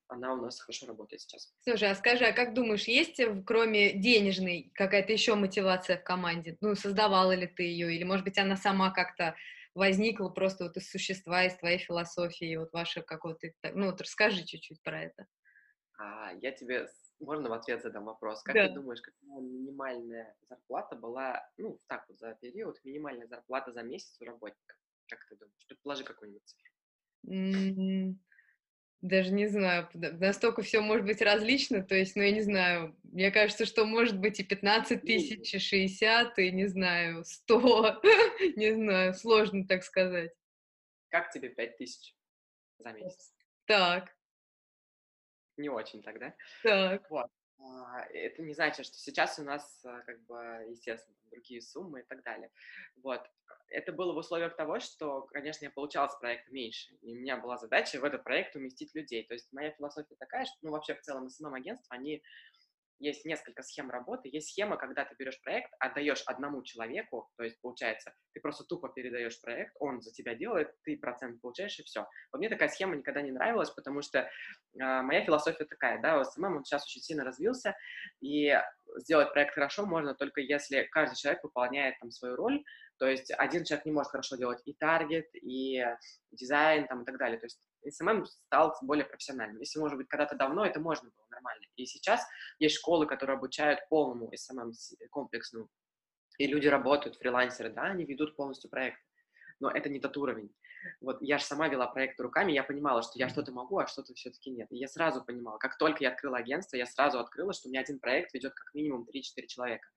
[0.08, 1.54] она у нас хорошо работает сейчас.
[1.62, 6.58] Слушай, а скажи, а как думаешь, есть кроме денежной какая-то еще мотивация в команде?
[6.62, 9.36] Ну, создавала ли ты ее, или, может быть, она сама как-то
[9.76, 13.50] возникла просто вот из существа, из твоей философии, вот ваша какого-то...
[13.74, 15.28] Ну, вот расскажи чуть-чуть про это.
[15.98, 16.88] А, я тебе...
[17.20, 18.42] Можно в ответ задам вопрос?
[18.44, 18.68] Как да.
[18.68, 24.16] ты думаешь, какая минимальная зарплата была, ну, так вот, за период, минимальная зарплата за месяц
[24.22, 24.76] у работника?
[25.08, 25.66] Как ты думаешь?
[25.68, 28.18] Предположи какую-нибудь цифру.
[29.02, 33.32] Даже не знаю, настолько все может быть различно, то есть, ну, я не знаю, мне
[33.32, 38.02] кажется, что может быть и 15 тысяч, и 60, и, не знаю, 100,
[38.58, 40.34] не знаю, сложно так сказать.
[41.08, 42.14] Как тебе 5 тысяч
[42.78, 43.34] за месяц?
[43.66, 44.14] Так.
[45.60, 46.34] Не очень тогда.
[46.64, 47.04] Так.
[47.10, 47.28] Вот.
[47.60, 50.36] А, это не значит, что сейчас у нас, а, как бы,
[50.70, 52.50] естественно, другие суммы и так далее.
[53.04, 53.22] Вот
[53.68, 57.36] это было в условиях того, что, конечно, я получал с проекта меньше, и у меня
[57.38, 59.26] была задача в этот проект уместить людей.
[59.28, 62.24] То есть моя философия такая, что, ну, вообще, в целом, SMM-агентство, они
[63.00, 64.30] есть несколько схем работы.
[64.32, 68.90] Есть схема, когда ты берешь проект, отдаешь одному человеку, то есть, получается, ты просто тупо
[68.90, 72.06] передаешь проект, он за тебя делает, ты процент получаешь, и все.
[72.32, 74.28] Вот мне такая схема никогда не нравилась, потому что э,
[74.74, 77.76] моя философия такая, да, SMM, он сейчас очень сильно развился,
[78.22, 78.54] и
[78.98, 82.64] сделать проект хорошо можно только если каждый человек выполняет там свою роль,
[83.00, 85.84] то есть один человек не может хорошо делать и таргет, и
[86.32, 89.60] дизайн там и так далее, то есть SMM стал более профессиональным.
[89.60, 91.66] Если, может быть, когда-то давно это можно было нормально.
[91.78, 92.26] И сейчас
[92.60, 94.72] есть школы, которые обучают полному SMM
[95.12, 95.70] комплексному,
[96.38, 99.00] и люди работают, фрилансеры, да, они ведут полностью проект,
[99.60, 100.54] но это не тот уровень.
[101.02, 104.14] Вот я же сама вела проект руками, я понимала, что я что-то могу, а что-то
[104.14, 104.68] все-таки нет.
[104.72, 107.82] И я сразу понимала, как только я открыла агентство, я сразу открыла, что у меня
[107.82, 109.90] один проект ведет как минимум 3-4 человека.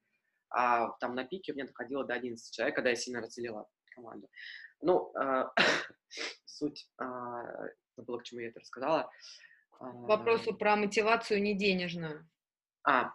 [0.55, 4.29] А там на пике у меня доходило до 11 человек, когда я сильно разделила команду.
[4.81, 5.45] Ну, э,
[6.45, 7.05] суть, э,
[7.97, 9.11] забыла, к чему я это рассказала.
[9.79, 12.29] Вопросу про мотивацию не денежную.
[12.85, 13.13] А,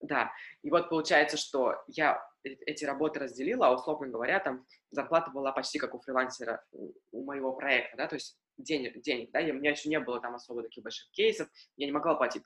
[0.00, 0.32] да.
[0.62, 5.78] И вот получается, что я эти работы разделила, а условно говоря, там зарплата была почти
[5.78, 9.70] как у фрилансера у моего проекта, да, то есть денег, денег да, и у меня
[9.70, 12.42] еще не было там особо таких больших кейсов, я не могла платить,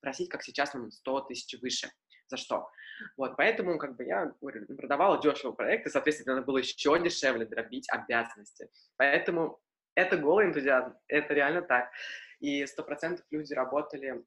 [0.00, 1.90] просить, как сейчас, там, 100 тысяч выше.
[2.30, 2.70] За что?
[3.16, 7.88] Вот, поэтому, как бы, я говорю, продавала дешево проекты, соответственно, надо было еще дешевле дробить
[7.90, 8.70] обязанности.
[8.96, 9.60] Поэтому
[9.96, 11.90] это голый энтузиазм, это реально так.
[12.38, 14.24] И сто процентов люди работали,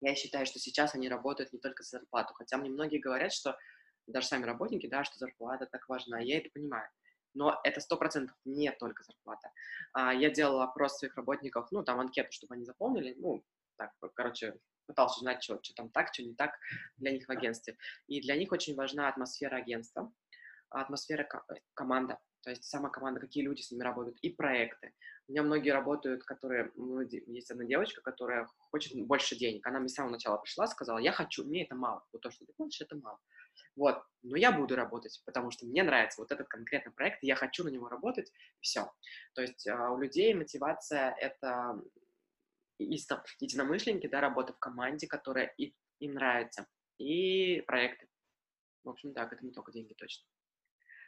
[0.00, 3.58] я считаю, что сейчас они работают не только за зарплату, хотя мне многие говорят, что
[4.06, 6.88] даже сами работники, да, что зарплата так важна, я это понимаю.
[7.34, 9.50] Но это сто процентов не только зарплата.
[9.92, 13.44] А, я делала опрос своих работников, ну, там анкету, чтобы они заполнили, ну,
[13.76, 14.54] так, короче,
[14.86, 16.52] пытался узнать, что, что там так, что не так
[16.96, 17.76] для них в агентстве.
[18.06, 20.12] И для них очень важна атмосфера агентства,
[20.70, 24.94] атмосфера ко- э, команда, то есть сама команда, какие люди с ними работают, и проекты.
[25.26, 29.66] У меня многие работают, которые, ну, есть одна девочка, которая хочет больше денег.
[29.66, 32.46] Она мне с самого начала пришла, сказала, я хочу, мне это мало, вот то, что
[32.46, 33.18] ты хочешь, это мало.
[33.74, 37.64] Вот, но я буду работать, потому что мне нравится вот этот конкретный проект, я хочу
[37.64, 38.92] на него работать, все.
[39.34, 41.82] То есть а, у людей мотивация— это
[42.78, 46.66] единомышленники, да, работа в команде, которая им нравится,
[46.98, 48.08] и проекты.
[48.84, 50.26] В общем, так, это не только деньги, точно.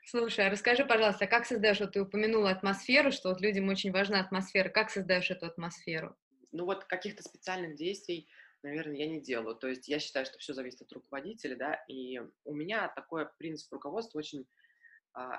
[0.05, 4.21] Слушай, а расскажи, пожалуйста, как создаешь, вот ты упомянула атмосферу, что вот людям очень важна
[4.21, 6.17] атмосфера, как создаешь эту атмосферу?
[6.51, 8.29] Ну вот каких-то специальных действий
[8.63, 9.57] наверное, я не делаю.
[9.57, 13.73] То есть я считаю, что все зависит от руководителя, да, и у меня такой принцип
[13.73, 14.45] руководства очень а,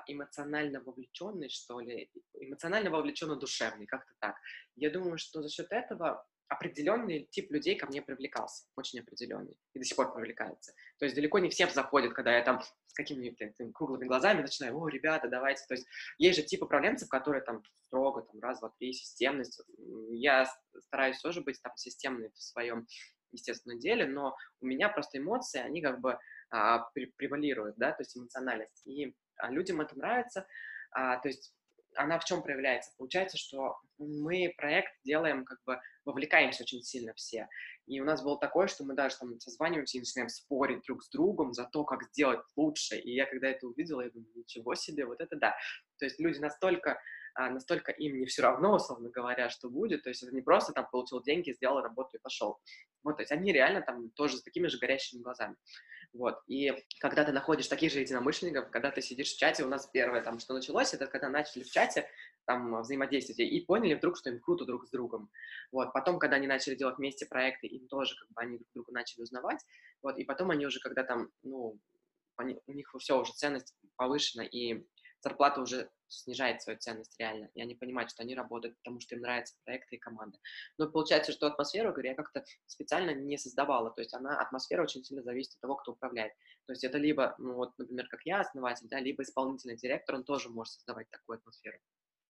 [0.06, 4.36] эмоционально вовлеченный, что ли, эмоционально вовлеченно-душевный, как-то так.
[4.76, 9.78] Я думаю, что за счет этого определенный тип людей ко мне привлекался, очень определенный, и
[9.78, 10.72] до сих пор привлекается.
[10.98, 14.88] То есть далеко не всем заходит, когда я там с какими-то круглыми глазами начинаю, о,
[14.88, 15.64] ребята, давайте.
[15.68, 15.86] То есть
[16.18, 19.62] есть же тип управленцев, которые там строго, там, раз, два, три, системность.
[20.10, 20.52] Я
[20.86, 22.86] стараюсь тоже быть там системной в своем
[23.30, 26.18] естественном деле, но у меня просто эмоции, они как бы
[26.50, 28.82] а, превалируют, да, то есть эмоциональность.
[28.86, 30.46] И а, людям это нравится,
[30.92, 31.54] а, то есть
[31.96, 32.92] она в чем проявляется?
[32.98, 37.48] Получается, что мы проект делаем, как бы вовлекаемся очень сильно все.
[37.86, 41.10] И у нас было такое, что мы даже там созваниваемся и начинаем спорить друг с
[41.10, 42.96] другом за то, как сделать лучше.
[42.96, 45.56] И я когда это увидела, я думаю, ничего себе, вот это да.
[45.98, 47.00] То есть люди настолько
[47.36, 50.88] настолько им не все равно, условно говоря, что будет, то есть это не просто там
[50.90, 52.58] получил деньги, сделал работу и пошел.
[53.02, 55.56] Вот, то есть они реально там тоже с такими же горящими глазами.
[56.12, 59.86] Вот, и когда ты находишь таких же единомышленников, когда ты сидишь в чате, у нас
[59.86, 62.08] первое там, что началось, это когда начали в чате
[62.46, 65.30] там взаимодействовать и поняли вдруг, что им круто друг с другом.
[65.70, 68.92] Вот, потом, когда они начали делать вместе проекты, им тоже как бы они друг друга
[68.92, 69.64] начали узнавать,
[70.02, 71.78] вот, и потом они уже, когда там, ну,
[72.36, 74.84] они, у них все уже ценность повышена, и
[75.20, 79.22] зарплата уже снижает свою ценность реально, и они понимают, что они работают, потому что им
[79.22, 80.38] нравятся проекты и команда.
[80.78, 85.04] Но получается, что атмосферу, говорю, я как-то специально не создавала, то есть она, атмосфера очень
[85.04, 86.32] сильно зависит от того, кто управляет.
[86.66, 90.24] То есть это либо, ну вот, например, как я, основатель, да, либо исполнительный директор, он
[90.24, 91.78] тоже может создавать такую атмосферу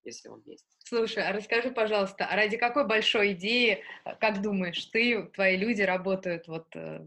[0.03, 0.65] если он есть.
[0.85, 3.85] Слушай, а расскажи, пожалуйста, а ради какой большой идеи,
[4.19, 7.07] как думаешь, ты, твои люди работают вот э,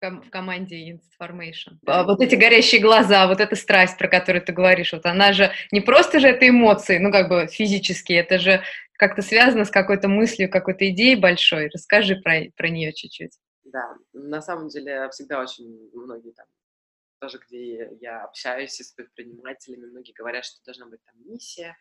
[0.00, 1.78] в команде Insformation.
[1.86, 5.50] А вот эти горящие глаза, вот эта страсть, про которую ты говоришь, вот она же
[5.72, 10.08] не просто же это эмоции, ну как бы физические, это же как-то связано с какой-то
[10.08, 11.68] мыслью, какой-то идеей большой.
[11.72, 13.38] Расскажи про, про нее чуть-чуть.
[13.64, 16.46] Да, на самом деле всегда очень многие там,
[17.20, 21.76] тоже где я общаюсь с предпринимателями, многие говорят, что должна быть там миссия,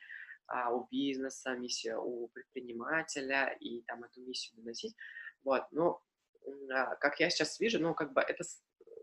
[0.48, 4.96] а, у бизнеса, миссия у предпринимателя, и там эту миссию доносить.
[5.44, 6.15] Вот, но а,
[7.00, 8.44] как я сейчас вижу, ну, как бы это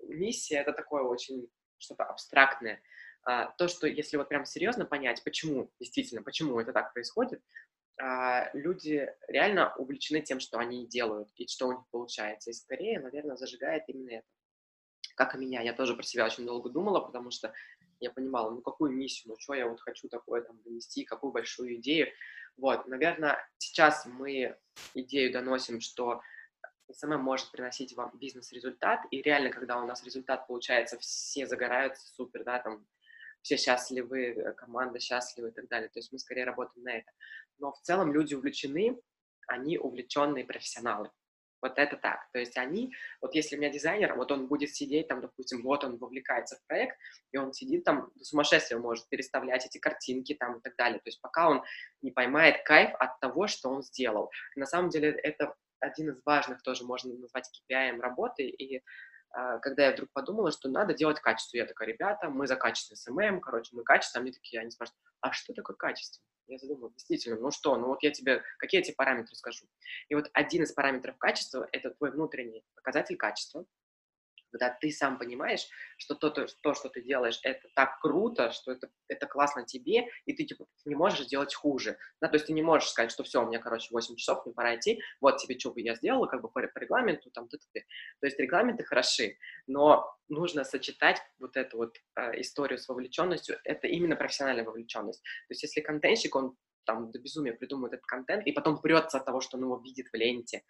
[0.09, 2.81] миссия, это такое очень что-то абстрактное.
[3.25, 7.43] А, то, что если вот прям серьезно понять, почему, действительно, почему это так происходит,
[8.01, 12.51] а, люди реально увлечены тем, что они делают и что у них получается.
[12.51, 14.27] И скорее, наверное, зажигает именно это.
[15.15, 17.53] Как и меня, я тоже про себя очень долго думала, потому что
[18.01, 21.77] я понимала, ну какую миссию, ну что я вот хочу такое там донести, какую большую
[21.77, 22.09] идею.
[22.57, 24.57] Вот, наверное, сейчас мы
[24.95, 26.23] идею доносим, что
[26.93, 32.45] SMM может приносить вам бизнес-результат, и реально, когда у нас результат получается, все загораются, супер,
[32.45, 32.87] да, там,
[33.43, 35.89] все счастливы, э, команда счастлива и так далее.
[35.89, 37.11] То есть мы скорее работаем на это.
[37.59, 39.01] Но в целом люди увлечены,
[39.49, 41.11] они увлеченные профессионалы.
[41.61, 42.29] Вот это так.
[42.33, 45.85] То есть они, вот если у меня дизайнер, вот он будет сидеть там, допустим, вот
[45.85, 46.99] он вовлекается в проект,
[47.31, 50.99] и он сидит там, до сумасшествия может переставлять эти картинки там и так далее.
[50.99, 51.63] То есть пока он
[52.01, 54.33] не поймает кайф от того, что он сделал.
[54.57, 58.83] На самом деле это один из важных тоже можно назвать KPI работы, и
[59.31, 62.95] а, когда я вдруг подумала, что надо делать качество, я такая, ребята, мы за качество
[62.95, 66.23] SMM, короче, мы качество, они такие, они спрашивают, а что такое качество?
[66.49, 69.66] Я задумала, действительно, ну что, ну вот я тебе, какие эти параметры скажу?
[70.09, 73.64] И вот один из параметров качества– это твой внутренний показатель качества,
[74.53, 78.73] когда ты сам понимаешь, что то, то, то, что ты делаешь, это так круто, что
[78.73, 81.97] это, это классно тебе, и ты типа не можешь сделать хуже.
[82.21, 84.55] Да, то есть ты не можешь сказать, что все, у меня, короче, 8 часов, мне
[84.55, 87.59] пора идти, вот тебе что бы я сделала, как бы по, по регламенту, там, ты,
[87.59, 87.87] ты, ты.
[88.21, 89.37] То есть регламенты хороши,
[89.67, 95.23] но нужно сочетать вот эту вот э, историю с вовлеченностью, это именно профессиональная вовлеченность.
[95.23, 99.25] То есть если контентщик, он там до безумия придумывает этот контент, и потом прется от
[99.25, 100.62] того, что он его видит в ленте.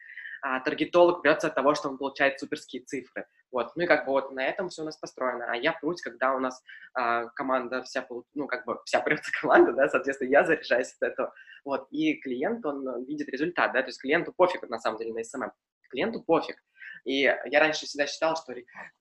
[0.45, 3.27] А таргетолог прется от того, что он получает суперские цифры.
[3.53, 3.77] Вот.
[3.77, 5.47] Ну и как бы вот на этом все у нас построено.
[5.49, 6.61] А я прусь, когда у нас
[6.95, 11.33] а, команда вся, ну как бы вся прется команда, да, соответственно, я заряжаюсь от этого.
[11.65, 11.87] Вот.
[11.91, 15.53] И клиент, он видит результат, да, то есть клиенту пофиг на самом деле на SMM.
[15.91, 16.57] Клиенту пофиг.
[17.05, 18.55] И я раньше всегда считал, что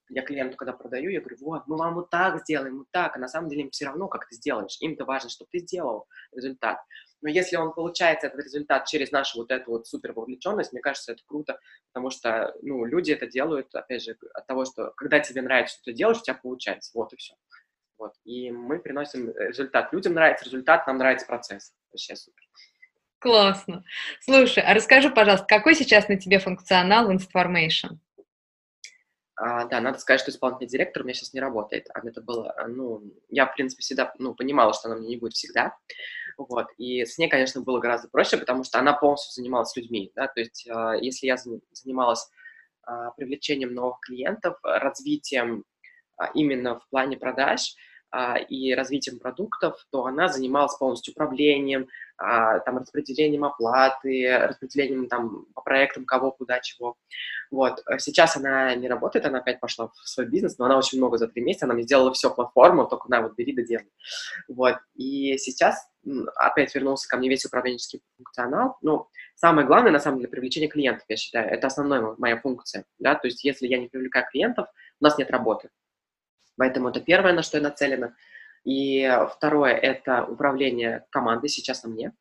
[0.08, 3.20] я клиенту, когда продаю, я говорю, вот, мы вам вот так сделаем, вот так, а
[3.20, 4.76] на самом деле им все равно, как ты сделаешь.
[4.80, 6.78] Им-то важно, чтобы ты сделал результат.
[7.20, 11.12] Но если он получается, этот результат, через нашу вот эту вот супер вовлеченность, мне кажется,
[11.12, 11.58] это круто,
[11.92, 15.84] потому что, ну, люди это делают, опять же, от того, что когда тебе нравится, что
[15.84, 17.34] ты делаешь, у тебя получается, вот и все.
[17.98, 18.14] Вот.
[18.24, 19.92] И мы приносим результат.
[19.92, 21.72] Людям нравится результат, нам нравится процесс.
[21.92, 22.41] Вообще супер.
[23.22, 23.84] Классно.
[24.20, 27.98] Слушай, а расскажи, пожалуйста, какой сейчас на тебе функционал Instaformation?
[29.36, 31.86] А, да, надо сказать, что исполнительный директор у меня сейчас не работает.
[31.94, 35.34] А это было, ну, я, в принципе, всегда, ну, понимала, что она мне не будет
[35.34, 35.76] всегда.
[36.36, 36.66] Вот.
[36.78, 40.40] И с ней, конечно, было гораздо проще, потому что она полностью занималась людьми, да, то
[40.40, 42.28] есть э, если я занималась
[43.16, 45.62] привлечением новых клиентов, развитием
[46.34, 47.76] именно в плане продаж,
[48.14, 52.11] а, и развитием продуктов, то она занималась полностью управлением, а,
[52.64, 56.96] там, распределением оплаты, распределением там, по проектам кого, куда, чего.
[57.50, 57.82] Вот.
[57.98, 61.28] Сейчас она не работает, она опять пошла в свой бизнес, но она очень много за
[61.28, 63.90] три месяца, она мне сделала все платформу, только на вот бери да делай.
[64.48, 64.76] Вот.
[64.94, 65.88] И сейчас
[66.36, 68.76] опять вернулся ко мне весь управленческий функционал.
[68.82, 73.14] Ну, самое главное, на самом деле, привлечение клиентов, я считаю, это основная моя функция, да,
[73.14, 74.66] то есть если я не привлекаю клиентов,
[75.00, 75.70] у нас нет работы.
[76.56, 78.14] Поэтому это первое, на что я нацелена.
[78.64, 82.12] И второе– это управление командой сейчас на мне.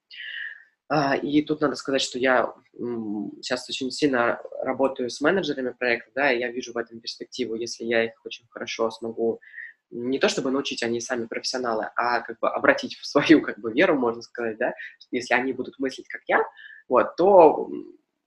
[0.89, 2.53] А, и тут надо сказать, что я
[3.41, 7.85] сейчас очень сильно работаю с менеджерами проекта, да, и я вижу в этом перспективу, если
[7.85, 9.39] я их очень хорошо смогу
[9.91, 13.71] не то чтобы научить, они сами профессионалы, а как бы обратить в свою как бы
[13.71, 14.73] веру, можно сказать, да,
[15.11, 16.41] если они будут мыслить как я,
[16.87, 17.69] вот, то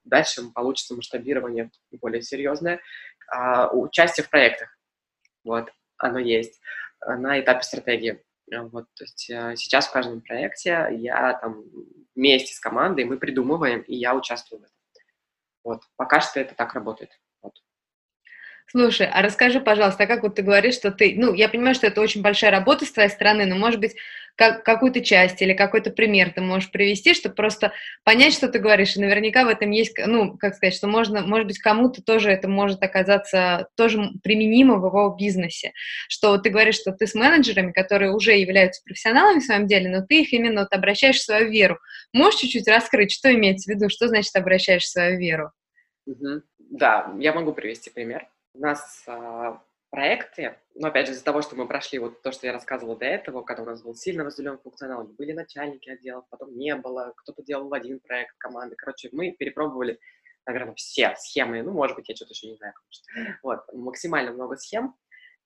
[0.04, 2.80] дальше получится масштабирование более серьезное,
[3.28, 4.68] а, участие в проектах,
[5.42, 6.60] вот, оно есть
[7.06, 8.22] на этапе стратегии.
[8.50, 11.64] Э, вот, то есть э, сейчас в каждом проекте я там
[12.14, 14.76] вместе с командой мы придумываем, и я участвую в этом.
[15.64, 17.10] Вот, пока что это так работает.
[17.42, 17.54] Вот.
[18.66, 21.86] Слушай, а расскажи, пожалуйста, а как вот ты говоришь, что ты, ну, я понимаю, что
[21.86, 23.96] это очень большая работа с твоей стороны, но, может быть,
[24.36, 27.72] как, какую-то часть или какой-то пример ты можешь привести, чтобы просто
[28.04, 31.46] понять, что ты говоришь, и наверняка в этом есть, ну, как сказать, что можно, может
[31.46, 35.72] быть, кому-то тоже это может оказаться тоже применимо в его бизнесе,
[36.08, 40.04] что ты говоришь, что ты с менеджерами, которые уже являются профессионалами в своем деле, но
[40.04, 41.78] ты их именно вот обращаешь в свою веру.
[42.12, 45.52] Можешь чуть-чуть раскрыть, что имеется в виду, что значит обращаешь в свою веру?
[46.58, 48.26] Да, я могу привести пример.
[48.54, 49.60] У нас а,
[49.94, 53.04] проекты, но опять же из-за того, что мы прошли вот то, что я рассказывала до
[53.04, 57.44] этого, когда у нас был сильно разделен функционал, были начальники отделов, потом не было, кто-то
[57.44, 58.74] делал один проект команды.
[58.74, 60.00] Короче, мы перепробовали,
[60.46, 63.38] наверное, все схемы, ну, может быть, я что-то еще не знаю, конечно.
[63.44, 64.96] Вот, максимально много схем.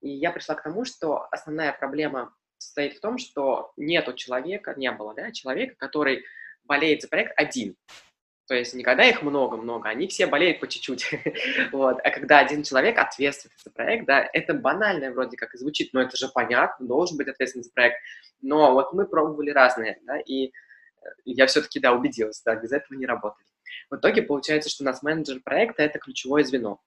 [0.00, 4.90] И я пришла к тому, что основная проблема состоит в том, что нету человека, не
[4.92, 6.24] было, да, человека, который
[6.64, 7.76] болеет за проект один.
[8.48, 11.10] То есть никогда их много-много, они все болеют по чуть-чуть.
[11.72, 11.98] вот.
[12.02, 16.00] А когда один человек ответственен за проект, да, это банально вроде как и звучит, но
[16.00, 17.98] это же понятно, должен быть ответственен за проект.
[18.40, 20.50] Но вот мы пробовали разные, да, и
[21.24, 23.46] я все-таки, да, убедилась, да, без этого не работает.
[23.90, 26.80] В итоге получается, что у нас менеджер проекта– это ключевое звено.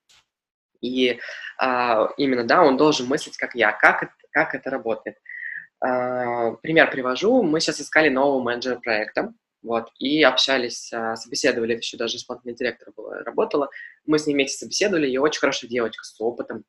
[0.82, 1.20] И
[1.60, 3.72] а, именно, да, он должен мыслить, как я.
[3.72, 5.18] Как как это работает?
[5.80, 7.44] А, пример привожу.
[7.44, 9.34] Мы сейчас искали нового менеджера проекта.
[9.64, 13.70] Вот, и общались, а, собеседовали, еще даже исполнительный директор была, работала,
[14.06, 16.64] мы с ней вместе собеседовали, и очень хорошая девочка с опытом,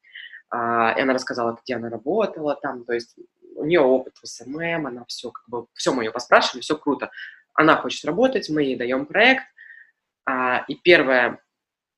[0.50, 3.16] а, и она рассказала, где она работала там, то есть
[3.56, 7.10] у нее опыт в SMM, она все, как бы, все мы ее поспрашивали, все круто.
[7.54, 9.44] Она хочет работать, мы ей даем проект,
[10.24, 11.40] а, и первое,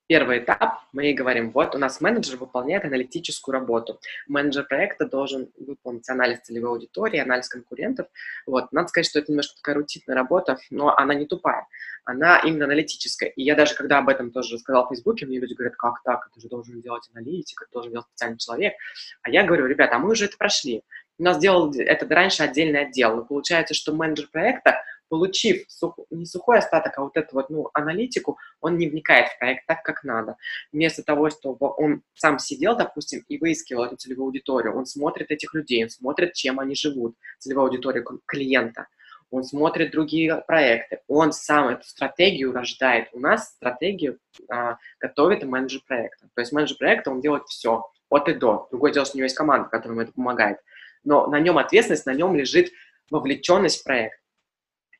[0.06, 4.00] Первый этап, мы говорим, вот у нас менеджер выполняет аналитическую работу.
[4.28, 8.08] Менеджер проекта должен выполнить анализ целевой аудитории, анализ конкурентов.
[8.46, 8.70] Вот.
[8.70, 11.66] Надо сказать, что это немножко такая рутинная работа, но она не тупая.
[12.04, 13.30] Она именно аналитическая.
[13.30, 16.28] И я даже, когда об этом тоже сказал в Фейсбуке, мне люди говорят, как так,
[16.30, 18.74] это же должен делать аналитик, это должен делать специальный человек.
[19.22, 20.82] А я говорю, ребята, а мы уже это прошли.
[21.16, 23.16] У нас делал это раньше отдельный отдел.
[23.16, 24.82] Но получается, что менеджер проекта
[25.14, 29.38] получив сух, не сухой остаток, а вот эту вот, ну, аналитику, он не вникает в
[29.38, 30.36] проект так, как надо.
[30.72, 35.54] Вместо того, чтобы он сам сидел, допустим, и выискивал эту целевую аудиторию, он смотрит этих
[35.54, 38.88] людей, он смотрит, чем они живут, целевую аудиторию клиента,
[39.30, 43.08] он смотрит другие проекты, он сам эту стратегию рождает.
[43.12, 44.18] У нас стратегию
[44.50, 46.26] а, готовит менеджер проекта.
[46.34, 48.66] То есть менеджер проекта, он делает все, от и до.
[48.72, 50.58] Другое дело, что у него есть команда, которая ему это помогает.
[51.04, 52.72] Но на нем ответственность, на нем лежит
[53.10, 54.18] вовлеченность в проект.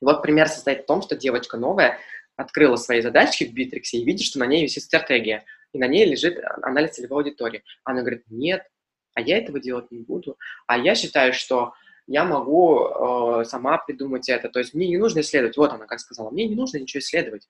[0.01, 1.99] И вот пример состоит в том, что девочка новая
[2.35, 6.05] открыла свои задачки в Битриксе и видит, что на ней висит стратегия, и на ней
[6.05, 7.63] лежит анализ целевой аудитории.
[7.83, 8.65] Она говорит, нет,
[9.13, 10.37] а я этого делать не буду.
[10.67, 11.73] А я считаю, что
[12.07, 14.49] я могу э, сама придумать это.
[14.49, 15.57] То есть мне не нужно исследовать.
[15.57, 17.47] Вот она как сказала, мне не нужно ничего исследовать.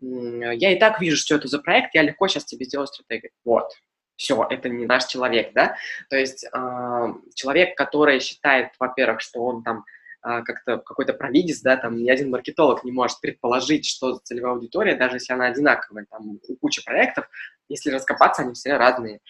[0.00, 3.32] Я и так вижу, что это за проект, я легко сейчас тебе сделаю стратегию.
[3.44, 3.70] Вот.
[4.16, 5.76] Все, это не наш человек, да?
[6.08, 9.84] То есть э, человек, который считает, во-первых, что он там
[10.20, 14.96] как-то какой-то провидец, да, там ни один маркетолог не может предположить, что за целевая аудитория,
[14.96, 17.28] даже если она одинаковая, там куча проектов,
[17.68, 19.20] если раскопаться, они все разные.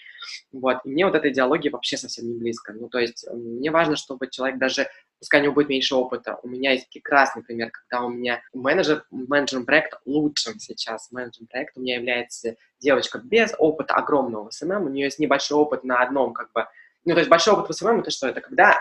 [0.52, 2.72] Вот, и мне вот эта идеология вообще совсем не близко.
[2.72, 6.48] Ну, то есть мне важно, чтобы человек даже, пускай у него будет меньше опыта, у
[6.48, 11.82] меня есть прекрасный пример, когда у меня менеджер, менеджером проекта лучшим сейчас, менеджером проекта у
[11.82, 16.32] меня является девочка без опыта огромного в SMM, у нее есть небольшой опыт на одном,
[16.32, 16.66] как бы,
[17.04, 18.28] ну, то есть большой опыт в SMM, это что?
[18.28, 18.78] Это когда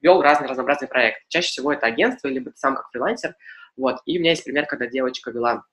[0.00, 1.24] вел разные разнообразные проекты.
[1.28, 3.34] Чаще всего это агентство, либо ты сам как фрилансер.
[3.76, 4.00] Вот.
[4.06, 5.64] И у меня есть пример, когда девочка вела,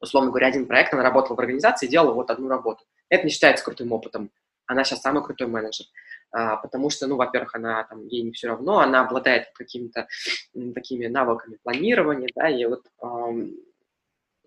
[0.00, 2.84] условно говоря, один проект, она работала в организации делала вот одну работу.
[3.08, 4.30] Это не считается крутым опытом.
[4.66, 5.86] Она сейчас самый крутой менеджер.
[6.32, 10.06] А, потому что, ну, во-первых, она там, ей не все равно, она обладает какими-то
[10.74, 13.56] такими навыками планирования, да, и вот эм,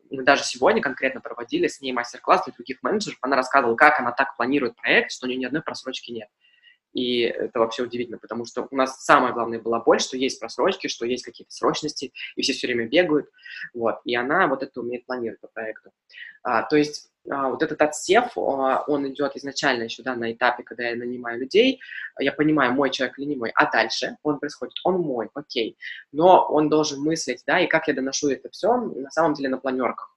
[0.10, 4.14] мы даже сегодня конкретно проводили с ней мастер-класс для других менеджеров, она рассказывала, как она
[4.14, 6.30] так планирует проект, что у нее ни одной просрочки нет.
[6.94, 10.88] И это вообще удивительно, потому что у нас самое главное была боль, что есть просрочки,
[10.88, 13.30] что есть какие-то срочности, и все все время бегают.
[13.74, 14.00] Вот.
[14.06, 15.92] И она вот это умеет планировать по проекту.
[16.44, 20.64] А, то есть а, вот этот отсев, а, он идет изначально еще да, на этапе,
[20.64, 21.80] когда я нанимаю людей,
[22.20, 25.78] я понимаю, мой человек или не мой, а дальше он происходит, он мой, окей,
[26.12, 29.58] но он должен мыслить, да, и как я доношу это все, на самом деле на
[29.58, 30.13] планерках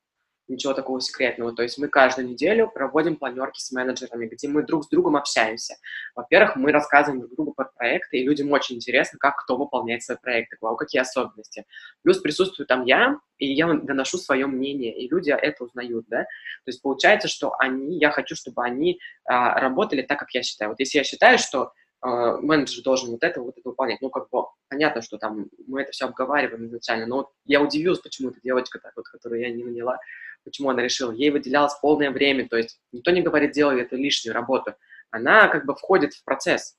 [0.49, 1.55] ничего такого секретного.
[1.55, 5.76] То есть мы каждую неделю проводим планерки с менеджерами, где мы друг с другом общаемся.
[6.14, 10.16] Во-первых, мы рассказываем друг другу про проекты, и людям очень интересно, как кто выполняет свои
[10.16, 11.64] проекты, у какие особенности.
[12.03, 16.22] Плюс присутствую там я, и я доношу свое мнение, и люди это узнают, да.
[16.22, 20.70] То есть получается, что они, я хочу, чтобы они а, работали так, как я считаю.
[20.70, 21.72] Вот если я считаю, что
[22.03, 24.01] менеджер должен вот это, вот это выполнять.
[24.01, 28.03] Ну, как бы, понятно, что там мы это все обговариваем изначально, но вот я удивился,
[28.03, 29.99] почему эта девочка, так вот, которую я не наняла,
[30.44, 34.34] почему она решила, ей выделялось полное время, то есть никто не говорит, делай эту лишнюю
[34.34, 34.74] работу,
[35.11, 36.76] она как бы входит в процесс,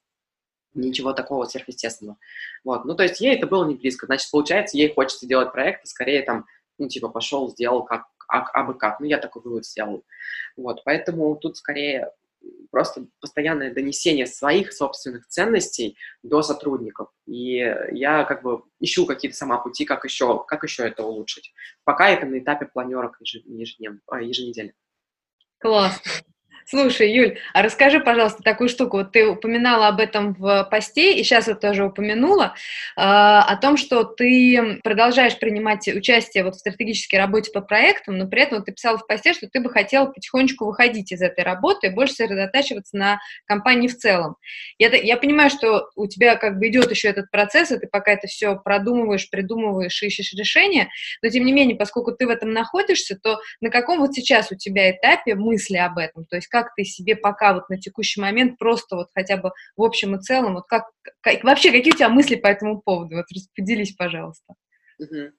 [0.74, 2.18] ничего такого сверхъестественного.
[2.63, 5.88] Вот, ну, то есть ей это было не близко, значит, получается, ей хочется делать проект,
[5.88, 6.45] скорее там,
[6.78, 10.03] ну, типа, пошел, сделал как, а, а бы как, ну, я такой вывод сделал.
[10.55, 12.11] Вот, поэтому тут скорее
[12.71, 17.09] просто постоянное донесение своих собственных ценностей до сотрудников.
[17.25, 17.55] И
[17.91, 21.53] я как бы ищу какие-то сама пути, как еще, как еще это улучшить.
[21.83, 24.73] Пока это на этапе планерок ежедневно, еженедельно.
[25.59, 26.11] Классно.
[26.70, 28.97] Слушай, Юль, а расскажи, пожалуйста, такую штуку.
[28.97, 32.55] Вот ты упоминала об этом в посте, и сейчас вот тоже упомянула,
[32.97, 38.28] э, о том, что ты продолжаешь принимать участие вот в стратегической работе по проектам, но
[38.28, 41.45] при этом вот ты писала в посте, что ты бы хотела потихонечку выходить из этой
[41.45, 44.36] работы и больше сосредотачиваться на компании в целом.
[44.78, 48.11] Я, я понимаю, что у тебя как бы идет еще этот процесс, и ты пока
[48.11, 50.89] это все продумываешь, придумываешь, ищешь решения,
[51.22, 54.55] но тем не менее, поскольку ты в этом находишься, то на каком вот сейчас у
[54.55, 56.26] тебя этапе мысли об этом?
[56.26, 59.84] То есть как ты себе пока вот на текущий момент просто вот хотя бы в
[59.84, 60.86] общем и целом, вот как,
[61.22, 63.16] как вообще, какие у тебя мысли по этому поводу?
[63.16, 64.55] Вот поделись, пожалуйста.
[64.99, 65.32] Угу.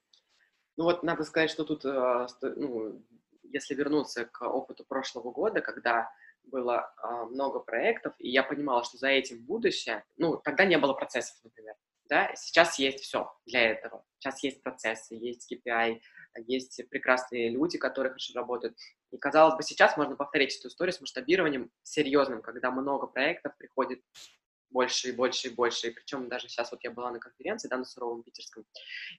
[0.77, 3.03] Ну вот надо сказать, что тут, э, ну,
[3.43, 6.09] если вернуться к опыту прошлого года, когда
[6.43, 10.93] было а, много проектов, и я понимала, что за этим будущее, ну, тогда не было
[10.93, 11.75] процессов, например.
[12.09, 14.03] да, сейчас есть все для этого.
[14.17, 15.99] Сейчас есть процессы, есть KPI,
[16.37, 18.77] есть прекрасные люди, которые хорошо работают.
[19.11, 24.01] И, казалось бы, сейчас можно повторить эту историю с масштабированием серьезным, когда много проектов приходит
[24.71, 25.87] больше и больше и больше.
[25.87, 28.65] И причем даже сейчас вот я была на конференции, да, на Суровом Питерском,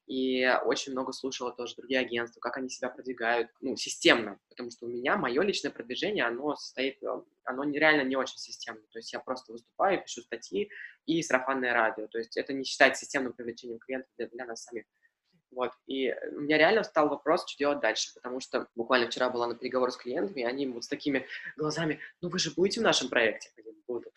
[0.07, 4.87] и очень много слушала тоже другие агентства, как они себя продвигают, ну, системно, потому что
[4.87, 7.01] у меня мое личное продвижение, оно состоит,
[7.45, 10.71] оно нереально не очень системно, то есть я просто выступаю, пишу статьи
[11.07, 14.85] и сарафанное радио, то есть это не считается системным привлечением клиентов для, для нас самих.
[15.51, 19.49] Вот, и у меня реально стал вопрос, что делать дальше, потому что буквально вчера была
[19.49, 21.27] на переговоре с клиентами, и они вот с такими
[21.57, 23.51] глазами, ну вы же будете в нашем проекте?
[23.57, 24.13] Я буду.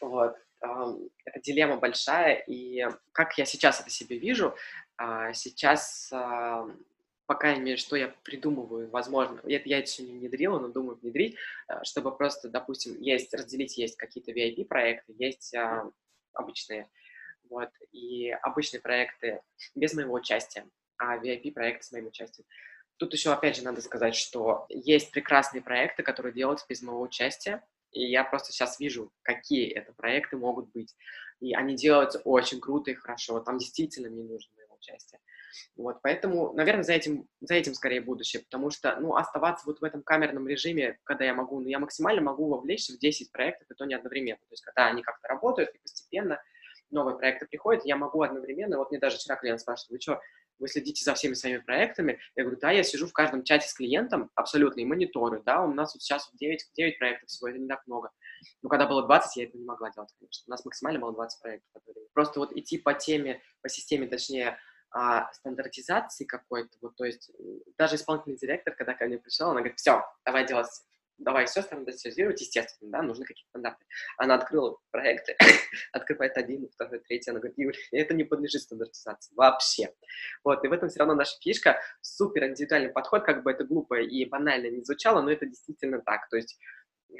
[0.00, 4.54] Вот, это дилемма большая, и как я сейчас это себе вижу,
[4.96, 10.58] а, сейчас, по крайней мере, что я придумываю, возможно, я, я это еще не внедрила,
[10.58, 11.36] но думаю внедрить,
[11.68, 15.90] а, чтобы просто, допустим, есть, разделить, есть какие-то VIP-проекты, есть а,
[16.32, 16.88] обычные,
[17.52, 19.42] вот, и обычные проекты
[19.74, 22.46] без моего участия, а VIP-проекты с моим участием.
[22.96, 27.62] Тут еще, опять же, надо сказать, что есть прекрасные проекты, которые делаются без моего участия,
[27.90, 30.96] и я просто сейчас вижу, какие это проекты могут быть.
[31.40, 33.40] И они делаются очень круто и хорошо.
[33.40, 35.18] Там действительно не нужно моего участия.
[35.76, 39.84] Вот, поэтому, наверное, за этим, за этим скорее будущее, потому что, ну, оставаться вот в
[39.84, 43.74] этом камерном режиме, когда я могу, ну, я максимально могу вовлечься в 10 проектов, и
[43.74, 44.38] то не одновременно.
[44.38, 46.40] То есть, когда они как-то работают, и постепенно
[46.92, 50.20] новые проекты приходят, я могу одновременно, вот мне даже вчера клиент спрашивает, вы что,
[50.58, 52.20] вы следите за всеми своими проектами.
[52.36, 55.72] Я говорю, да, я сижу в каждом чате с клиентом абсолютно и мониторю, да, у
[55.72, 58.10] нас вот сейчас 9, 9 проектов всего, это не так много.
[58.62, 60.44] Но когда было 20, я это не могла делать, конечно.
[60.46, 61.82] У нас максимально было 20 проектов.
[62.12, 64.58] Просто вот идти по теме, по системе, точнее,
[64.90, 67.30] а, стандартизации какой-то, вот, то есть
[67.78, 70.68] даже исполнительный директор, когда ко мне пришел, она говорит, все, давай делать
[71.22, 73.84] давай все стандартизировать, естественно, да, нужны какие-то стандарты.
[74.16, 75.36] Она открыла проекты,
[75.92, 79.94] открывает один, второй, третий, она говорит, Юля, это не подлежит стандартизации вообще.
[80.44, 84.00] Вот, и в этом все равно наша фишка, супер индивидуальный подход, как бы это глупо
[84.00, 86.58] и банально не звучало, но это действительно так, то есть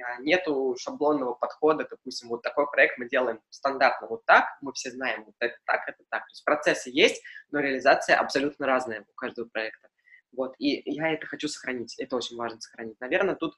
[0.00, 4.90] а, нету шаблонного подхода, допустим, вот такой проект мы делаем стандартно вот так, мы все
[4.90, 6.22] знаем, вот это так, это так.
[6.22, 9.88] То есть процессы есть, но реализация абсолютно разная у каждого проекта.
[10.32, 12.98] Вот, и я это хочу сохранить, это очень важно сохранить.
[13.00, 13.54] Наверное, тут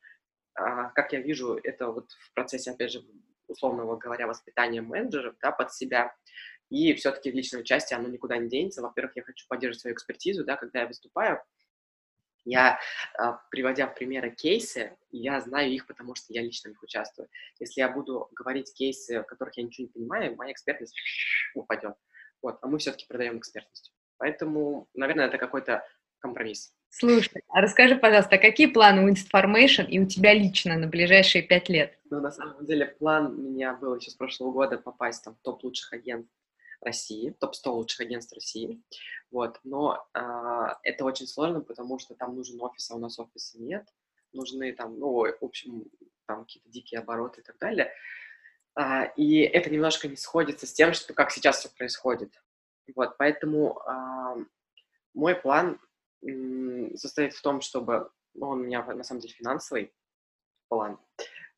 [0.54, 3.04] как я вижу, это вот в процессе, опять же,
[3.48, 6.14] условного говоря, воспитания менеджеров да, под себя,
[6.70, 8.82] и все-таки личное участие, оно никуда не денется.
[8.82, 11.42] Во-первых, я хочу поддерживать свою экспертизу, да, когда я выступаю,
[12.44, 12.78] я,
[13.16, 17.28] а, приводя в примеры кейсы, я знаю их, потому что я лично в них участвую.
[17.58, 20.94] Если я буду говорить кейсы, в которых я ничего не понимаю, моя экспертность
[21.54, 21.96] упадет.
[22.42, 23.94] Вот, а мы все-таки продаем экспертность.
[24.18, 25.86] Поэтому, наверное, это какой-то
[26.18, 26.74] компромисс.
[26.96, 31.68] Слушай, а расскажи, пожалуйста, какие планы у Instaformation и у тебя лично на ближайшие пять
[31.68, 31.98] лет?
[32.08, 35.40] Ну, на самом деле, план у меня был еще с прошлого года попасть там, в
[35.40, 36.32] топ лучших агентств
[36.80, 38.80] России, топ-100 лучших агентств России,
[39.32, 40.20] вот, но э,
[40.84, 43.88] это очень сложно, потому что там нужен офис, а у нас офиса нет,
[44.32, 45.86] нужны там, ну, в общем,
[46.26, 47.92] там какие-то дикие обороты и так далее,
[48.78, 52.40] э, и это немножко не сходится с тем, что как сейчас все происходит,
[52.94, 54.44] вот, поэтому э,
[55.14, 55.80] мой план
[56.96, 59.92] состоит в том, чтобы ну, он у меня на самом деле финансовый
[60.68, 60.98] план.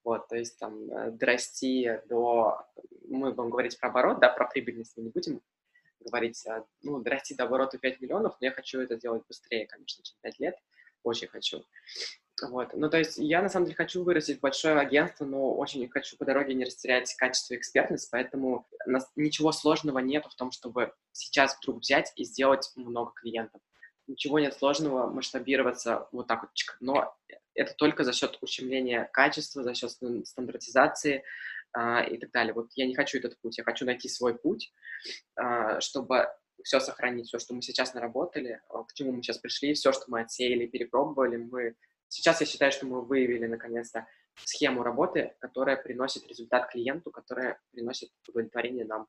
[0.04, 2.64] Вот, то есть там э, дорасти до,
[3.08, 5.42] мы будем говорить про оборот, да, про прибыльность мы не будем
[5.98, 10.04] говорить, а, ну, дорасти до оборота 5 миллионов, но я хочу это делать быстрее, конечно,
[10.04, 10.56] чем 5 лет,
[11.02, 11.64] очень хочу.
[12.40, 16.16] Вот, ну, то есть я, на самом деле, хочу вырастить большое агентство, но очень хочу
[16.16, 18.68] по дороге не растерять качество и экспертность, поэтому
[19.16, 23.60] ничего сложного нету в том, чтобы сейчас вдруг взять и сделать много клиентов
[24.06, 26.50] ничего нет сложного масштабироваться вот так вот.
[26.80, 27.16] Но
[27.54, 31.24] это только за счет ущемления качества, за счет стандартизации
[31.72, 32.54] а, и так далее.
[32.54, 34.72] Вот я не хочу этот путь, я хочу найти свой путь,
[35.36, 36.28] а, чтобы
[36.62, 40.04] все сохранить, все, что мы сейчас наработали, а, к чему мы сейчас пришли, все, что
[40.08, 41.74] мы отсеяли, перепробовали, мы
[42.08, 44.06] сейчас я считаю, что мы выявили наконец-то
[44.44, 49.06] схему работы, которая приносит результат клиенту, которая приносит удовлетворение нам.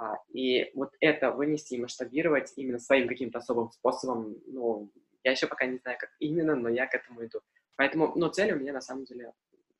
[0.00, 4.92] А, и вот это вынести и масштабировать именно своим каким-то особым способом, ну,
[5.24, 7.40] я еще пока не знаю, как именно, но я к этому иду.
[7.74, 9.32] Поэтому, ну, цель у меня на самом деле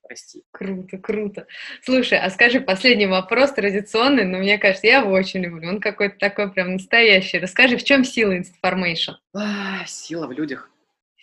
[0.08, 0.42] расти.
[0.50, 1.46] Круто, круто.
[1.82, 5.68] Слушай, а скажи, последний вопрос традиционный, но мне кажется, я его очень люблю.
[5.68, 7.38] Он какой-то такой прям настоящий.
[7.38, 8.42] Расскажи, в чем сила?
[9.34, 10.68] А, сила в людях.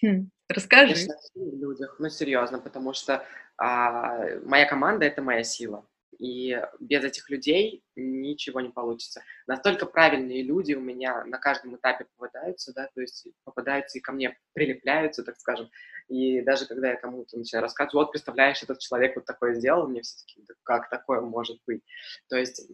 [0.02, 0.93] Хм, расскажи.
[0.93, 1.96] Конечно, сила в людях.
[2.00, 3.26] Ну, серьезно, потому что
[3.58, 5.86] а, моя команда— это моя сила
[6.18, 9.22] и без этих людей ничего не получится.
[9.47, 14.11] Настолько правильные люди у меня на каждом этапе попадаются, да, то есть попадаются и ко
[14.11, 15.70] мне прилепляются, так скажем,
[16.07, 20.01] и даже когда я кому-то начинаю рассказывать, вот, представляешь, этот человек вот такое сделал, мне
[20.01, 21.82] все таки да как такое может быть?
[22.30, 22.66] То есть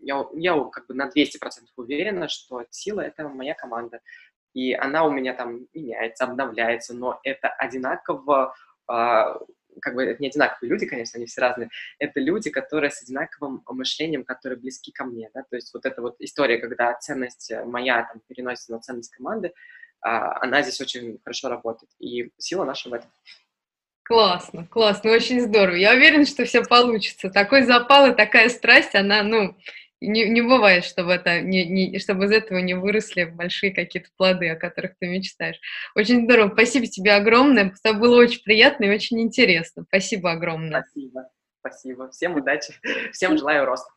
[0.00, 1.30] я, я как бы на 200%
[1.76, 4.00] уверена, что сила— это моя команда.
[4.54, 8.54] И она у меня там меняется, обновляется, но это одинаково,
[8.86, 9.38] а,
[9.80, 13.62] как бы это не одинаковые люди, конечно, они все разные, это люди, которые с одинаковым
[13.66, 18.02] мышлением, которые близки ко мне, да, то есть вот эта вот история, когда ценность моя
[18.04, 19.52] там переносится на ценность команды,
[20.00, 23.10] а, она здесь очень хорошо работает, и сила наша в этом.
[24.04, 25.76] Классно, классно, очень здорово.
[25.76, 27.30] Я уверена, что все получится.
[27.30, 29.56] Такой запал и такая страсть, она, ну,
[30.06, 34.48] не, не бывает, чтобы, это, не, не, чтобы из этого не выросли большие какие-то плоды,
[34.48, 35.58] о которых ты мечтаешь.
[35.94, 36.50] Очень здорово.
[36.52, 37.72] Спасибо тебе огромное.
[37.84, 39.84] Это было очень приятно и очень интересно.
[39.88, 40.82] Спасибо огромное.
[40.82, 41.28] Спасибо.
[41.60, 42.10] Спасибо.
[42.10, 42.74] Всем удачи.
[43.12, 43.90] Всем желаю роста.